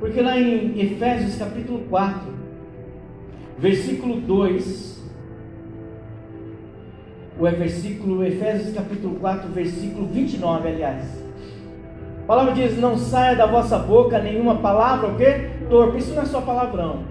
[0.00, 2.32] Porque lá em Efésios capítulo 4,
[3.58, 4.96] versículo 2,
[7.38, 11.24] o versículo, Efésios capítulo 4, versículo 29, aliás.
[12.22, 15.50] A palavra diz: Não saia da vossa boca nenhuma palavra, o quê?
[15.68, 15.98] Torpe.
[15.98, 17.04] Isso não é só palavrão.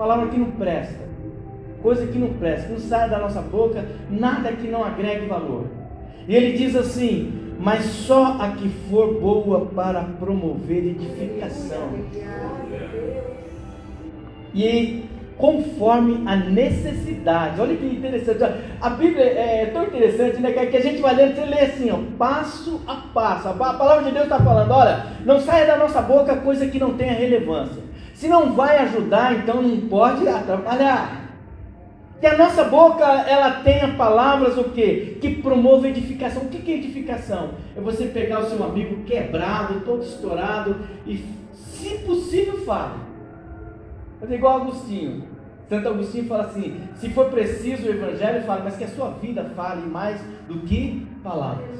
[0.00, 1.10] Palavra que não presta.
[1.82, 2.70] Coisa que não presta.
[2.70, 5.66] Não saia da nossa boca nada que não agregue valor.
[6.26, 11.90] E ele diz assim: Mas só a que for boa para promover edificação.
[14.54, 15.04] E
[15.36, 17.60] conforme a necessidade.
[17.60, 18.42] Olha que interessante.
[18.80, 20.50] A Bíblia é tão interessante, né?
[20.52, 23.48] Que a gente vai lendo, você lê assim, ó, passo a passo.
[23.48, 26.94] A palavra de Deus está falando: olha, não saia da nossa boca coisa que não
[26.94, 27.89] tenha relevância.
[28.20, 31.22] Se não vai ajudar, então não pode atrapalhar.
[32.20, 35.16] Que a nossa boca ela tenha palavras o quê?
[35.22, 36.42] Que promove edificação.
[36.42, 37.52] O que é edificação?
[37.74, 43.00] É você pegar o seu amigo quebrado, todo estourado e, se possível, fale.
[44.20, 45.24] Mas é igual Agostinho.
[45.66, 49.50] Santo Agostinho fala assim: se for preciso o Evangelho, fale, mas que a sua vida
[49.56, 51.70] fale mais do que palavras.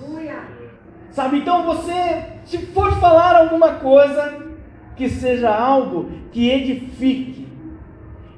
[1.10, 4.49] Sabe, então você, se for falar alguma coisa,
[5.00, 7.48] que seja algo que edifique.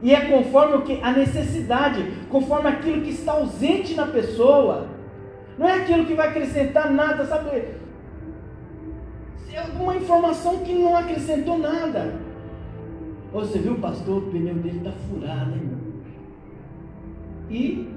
[0.01, 1.01] E é conforme o que?
[1.03, 4.87] A necessidade, conforme aquilo que está ausente na pessoa.
[5.59, 7.51] Não é aquilo que vai acrescentar nada, sabe?
[9.53, 12.15] É uma informação que não acrescentou nada.
[13.33, 15.81] Você viu, pastor, o pneu dele está furado, irmão.
[17.51, 17.89] E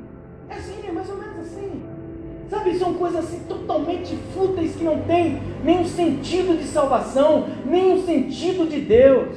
[0.49, 1.84] é assim, é mais ou menos assim.
[2.50, 8.70] Sabe, são coisas assim totalmente fúteis que não tem nenhum sentido de salvação, nenhum sentido
[8.70, 9.36] de Deus.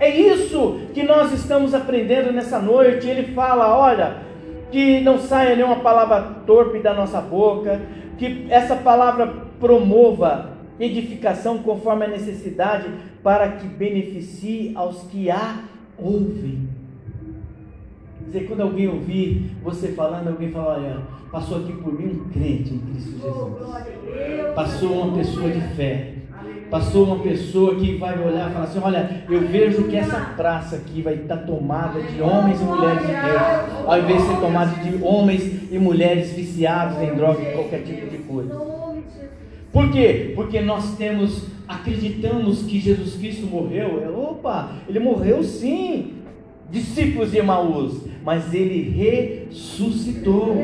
[0.00, 3.06] É isso que nós estamos aprendendo nessa noite.
[3.06, 4.16] Ele fala: olha,
[4.72, 7.80] que não saia nenhuma palavra torpe da nossa boca,
[8.18, 9.26] que essa palavra
[9.60, 10.50] promova
[10.80, 12.88] edificação conforme a necessidade,
[13.22, 15.60] para que beneficie aos que a
[15.96, 16.81] ouvem.
[18.32, 20.96] Dizer, quando alguém ouvir você falando, alguém fala, olha,
[21.30, 24.54] passou aqui por mim um crente em Cristo Jesus.
[24.54, 26.14] Passou uma pessoa de fé.
[26.70, 30.76] Passou uma pessoa que vai olhar e falar assim: Olha, eu vejo que essa praça
[30.76, 34.82] aqui vai estar tomada de homens e mulheres de Deus, ao invés de ser tomada
[34.82, 38.58] de homens e mulheres viciados em droga e qualquer tipo de coisa.
[39.70, 40.32] Por quê?
[40.34, 44.10] Porque nós temos, acreditamos que Jesus Cristo morreu.
[44.16, 46.21] Opa, ele morreu sim,
[46.72, 50.56] discípulos de Emaús, mas ele ressuscitou.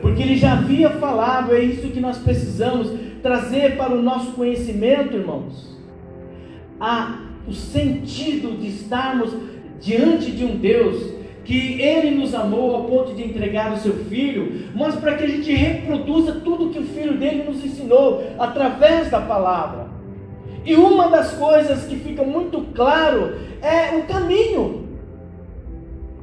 [0.00, 5.16] Porque ele já havia falado, é isso que nós precisamos trazer para o nosso conhecimento,
[5.16, 5.76] irmãos,
[6.78, 9.34] a, o sentido de estarmos
[9.80, 14.68] diante de um Deus que Ele nos amou ao ponto de entregar o seu Filho,
[14.74, 19.20] mas para que a gente reproduza tudo que o Filho dele nos ensinou através da
[19.20, 19.88] palavra.
[20.64, 24.89] E uma das coisas que fica muito claro é o caminho.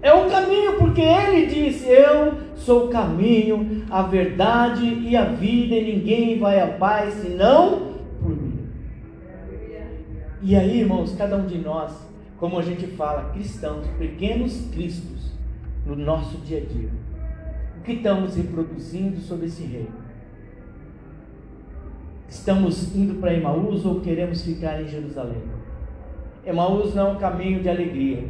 [0.02, 5.76] É um caminho, porque ele disse: Eu sou o caminho, a verdade e a vida,
[5.76, 8.68] e ninguém vai à paz senão por mim.
[10.42, 11.94] E aí, irmãos, cada um de nós,
[12.38, 15.32] como a gente fala, cristãos, pequenos cristos
[15.86, 16.90] no nosso dia a dia,
[17.80, 20.08] o que estamos reproduzindo sobre esse reino?
[22.30, 25.42] Estamos indo para Emaús ou queremos ficar em Jerusalém?
[26.46, 28.24] Emaús não é um caminho de alegria.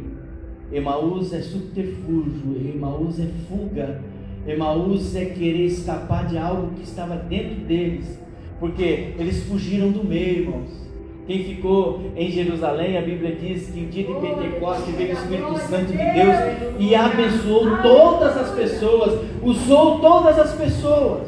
[0.72, 4.00] Emaús é subterfúgio, Emaús é fuga,
[4.46, 8.18] Emaús é querer escapar de algo que estava dentro deles,
[8.60, 10.88] porque eles fugiram do meio, irmãos.
[11.26, 15.58] Quem ficou em Jerusalém, a Bíblia diz que o dia de Pentecostes veio o Espírito
[15.58, 21.26] Santo de Deus e abençoou todas as pessoas, usou todas as pessoas.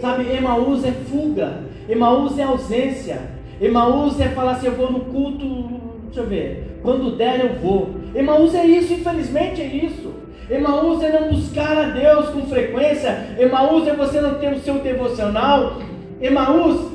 [0.00, 3.30] Sabe, Emaús é fuga, Emaús é ausência,
[3.60, 6.80] Emaús é falar assim: eu vou no culto Deixa eu ver.
[6.82, 7.94] Quando der, eu vou.
[8.14, 10.14] Emaús é isso, infelizmente é isso.
[10.48, 13.36] Emaús é não buscar a Deus com frequência.
[13.38, 15.82] Emaús é você não ter o seu devocional.
[16.18, 16.90] Emaús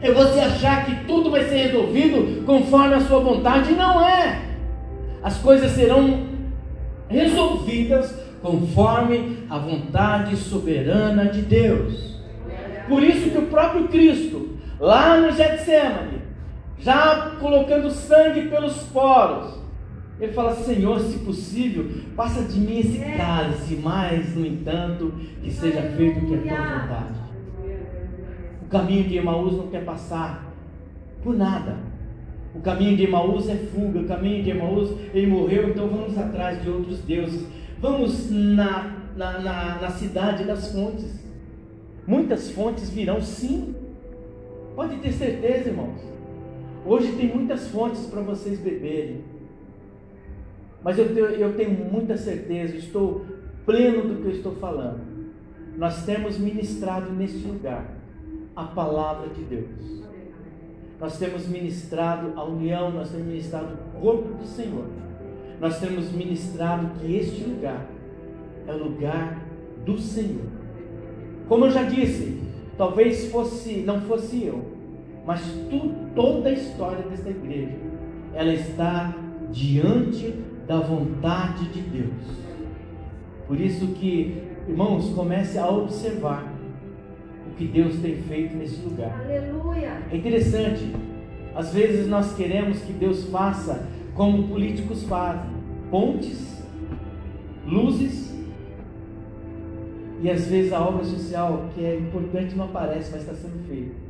[0.00, 3.72] é você achar que tudo vai ser resolvido conforme a sua vontade.
[3.72, 4.40] E não é.
[5.20, 6.20] As coisas serão
[7.08, 12.20] resolvidas conforme a vontade soberana de Deus.
[12.88, 16.13] Por isso que o próprio Cristo, lá no Getsemane,
[16.78, 19.64] já colocando sangue pelos poros.
[20.20, 25.12] Ele fala: Senhor, se possível, passa de mim esse cálice, mas, no entanto,
[25.42, 27.24] que seja feito o que é tua vontade.
[28.62, 30.52] O caminho de Emaús não quer passar
[31.22, 31.76] por nada.
[32.54, 34.00] O caminho de Emaús é fuga.
[34.00, 37.46] O caminho de Emaús, ele morreu, então vamos atrás de outros deuses.
[37.80, 41.24] Vamos na, na, na, na cidade das fontes.
[42.06, 43.74] Muitas fontes virão, sim.
[44.76, 46.13] Pode ter certeza, irmãos.
[46.86, 49.24] Hoje tem muitas fontes para vocês beberem.
[50.82, 53.24] Mas eu tenho, eu tenho muita certeza, estou
[53.64, 55.00] pleno do que eu estou falando.
[55.78, 57.90] Nós temos ministrado neste lugar
[58.54, 60.04] a palavra de Deus.
[61.00, 64.84] Nós temos ministrado a união, nós temos ministrado o corpo do Senhor.
[65.58, 67.86] Nós temos ministrado que este lugar
[68.66, 69.42] é o lugar
[69.84, 70.46] do Senhor.
[71.48, 72.42] Como eu já disse,
[72.76, 74.64] talvez fosse, não fosse eu,
[75.26, 77.76] mas tu, toda a história desta igreja,
[78.34, 79.14] ela está
[79.50, 80.34] diante
[80.66, 82.44] da vontade de Deus.
[83.46, 86.52] Por isso que, irmãos, comece a observar
[87.46, 89.20] o que Deus tem feito nesse lugar.
[89.24, 90.02] Aleluia.
[90.10, 90.94] É interessante.
[91.54, 95.50] Às vezes nós queremos que Deus faça como políticos fazem,
[95.90, 96.62] pontes,
[97.66, 98.34] luzes,
[100.22, 104.03] e às vezes a obra social que é importante não aparece, mas está sendo feita.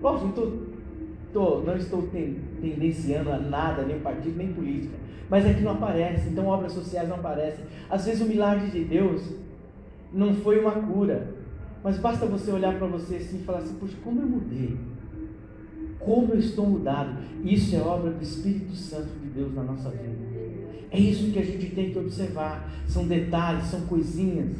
[0.00, 0.52] Lógico, não, tô,
[1.32, 2.08] tô, não estou
[2.60, 4.96] tendenciando a nada, nem partido, nem política.
[5.28, 7.64] Mas é que não aparece, então obras sociais não aparecem.
[7.90, 9.22] Às vezes o milagre de Deus
[10.12, 11.34] não foi uma cura.
[11.82, 14.76] Mas basta você olhar para você assim e falar assim, puxa, como eu mudei.
[15.98, 17.16] Como eu estou mudado.
[17.44, 20.14] Isso é obra do Espírito Santo de Deus na nossa vida.
[20.90, 22.70] É isso que a gente tem que observar.
[22.86, 24.56] São detalhes, são coisinhas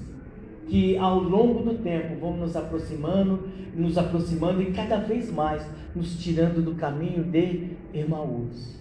[0.66, 6.18] que ao longo do tempo vão nos aproximando, nos aproximando e cada vez mais nos
[6.18, 8.76] tirando do caminho de Emaús.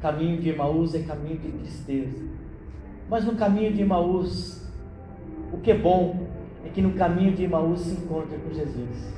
[0.00, 2.24] Caminho de Emaús é caminho de tristeza.
[3.08, 4.66] Mas no caminho de Emaús,
[5.52, 6.26] o que é bom
[6.64, 9.14] é que no caminho de Emaús se encontra com Jesus.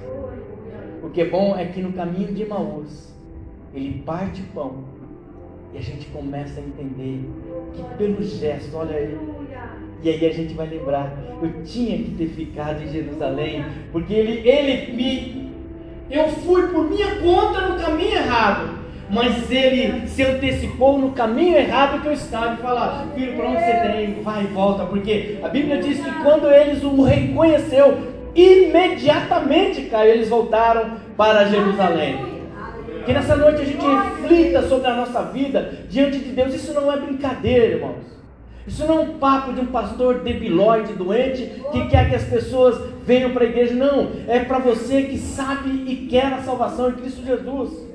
[1.02, 3.14] O que é bom é que no caminho de Emaús,
[3.72, 4.84] ele parte pão
[5.72, 7.28] e a gente começa a entender
[7.72, 9.18] que pelo gesto, olha aí,
[10.02, 14.48] e aí a gente vai lembrar, eu tinha que ter ficado em Jerusalém, porque ele,
[14.48, 15.46] ele me.
[16.10, 18.70] Eu fui por minha conta no caminho errado,
[19.10, 23.60] mas ele se antecipou no caminho errado que eu estava e falar, filho, para onde
[23.60, 24.22] você tem?
[24.22, 27.98] Vai e volta, porque a Bíblia diz que quando eles o reconheceu,
[28.34, 32.36] imediatamente, Caio, eles voltaram para Jerusalém.
[33.04, 36.54] Que nessa noite a gente reflita sobre a nossa vida diante de Deus.
[36.54, 38.15] Isso não é brincadeira, irmãos.
[38.66, 42.80] Isso não é um papo de um pastor debilóide, doente, que quer que as pessoas
[43.04, 43.74] venham para a igreja.
[43.74, 47.86] Não, é para você que sabe e quer a salvação em Cristo Jesus.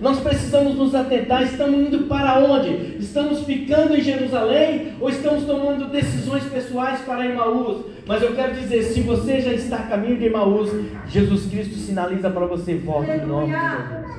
[0.00, 2.96] Nós precisamos nos atentar, estamos indo para onde?
[2.98, 7.93] Estamos ficando em Jerusalém ou estamos tomando decisões pessoais para Emaús?
[8.06, 10.70] Mas eu quero dizer, se você já está a caminho de Emaús,
[11.08, 14.14] Jesus Cristo sinaliza para você, volte em nome de Jesus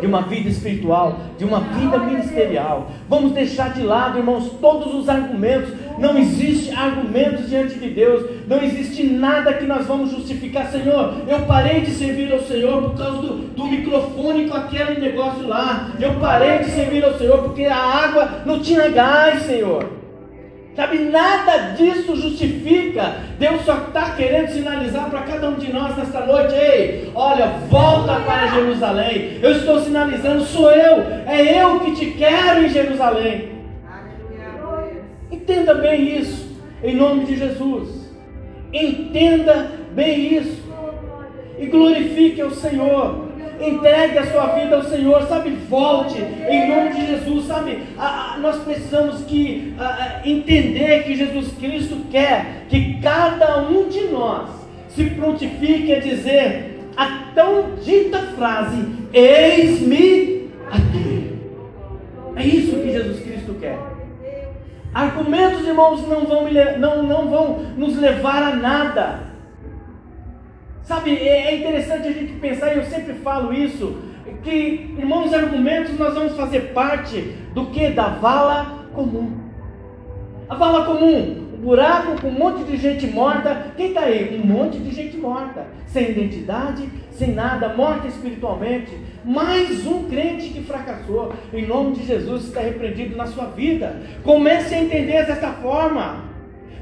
[0.00, 2.90] de uma vida espiritual, de uma vida ministerial.
[3.08, 5.70] Vamos deixar de lado, irmãos, todos os argumentos.
[5.98, 8.24] Não existe argumentos diante de Deus.
[8.46, 10.70] Não existe nada que nós vamos justificar.
[10.70, 15.46] Senhor, eu parei de servir ao Senhor por causa do, do microfone com aquele negócio
[15.46, 15.90] lá.
[15.98, 19.97] Eu parei de servir ao Senhor porque a água não tinha gás, Senhor.
[20.78, 23.16] Sabe, nada disso justifica.
[23.36, 28.20] Deus só está querendo sinalizar para cada um de nós nesta noite: ei, olha, volta
[28.20, 29.40] para Jerusalém.
[29.42, 33.58] Eu estou sinalizando, sou eu, é eu que te quero em Jerusalém.
[35.32, 38.12] Entenda bem isso, em nome de Jesus.
[38.72, 40.62] Entenda bem isso.
[41.58, 43.27] E glorifique o Senhor.
[43.60, 45.50] Entregue a sua vida ao Senhor, sabe?
[45.68, 47.78] Volte em nome de Jesus, sabe?
[47.98, 54.04] A, a, nós precisamos que a, entender que Jesus Cristo quer que cada um de
[54.08, 54.48] nós
[54.88, 61.38] se prontifique a dizer a tão dita frase: Eis-me aqui.
[62.36, 63.78] É isso que Jesus Cristo quer.
[64.94, 66.48] Argumentos, irmãos, não vão,
[66.78, 69.27] não, não vão nos levar a nada.
[70.88, 73.98] Sabe, é, é interessante a gente pensar, e eu sempre falo isso,
[74.42, 77.20] que, irmãos, argumentos nós vamos fazer parte
[77.52, 77.90] do que?
[77.90, 79.36] Da vala comum.
[80.48, 83.66] A vala comum, um buraco com um monte de gente morta.
[83.76, 84.40] Quem está aí?
[84.42, 88.96] Um monte de gente morta, sem identidade, sem nada, morta espiritualmente.
[89.22, 91.34] Mais um crente que fracassou.
[91.52, 94.00] Em nome de Jesus está repreendido na sua vida.
[94.24, 96.27] Comece a entender dessa forma.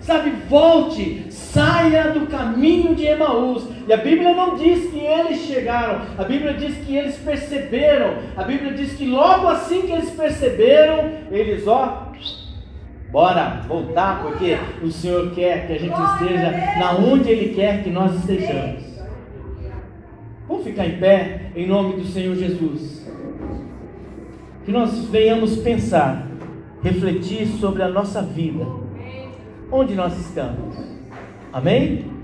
[0.06, 3.66] Sabe, volte, saia do caminho de Emaús.
[3.88, 8.14] E a Bíblia não diz que eles chegaram, a Bíblia diz que eles perceberam.
[8.36, 12.12] A Bíblia diz que logo assim que eles perceberam, eles, ó,
[13.10, 17.90] bora voltar, porque o Senhor quer que a gente esteja na onde Ele quer que
[17.90, 18.84] nós estejamos.
[20.46, 23.10] Vamos ficar em pé em nome do Senhor Jesus.
[24.64, 26.28] Que nós venhamos pensar,
[26.80, 28.85] refletir sobre a nossa vida
[29.70, 30.76] onde nós estamos.
[31.52, 32.15] Amém?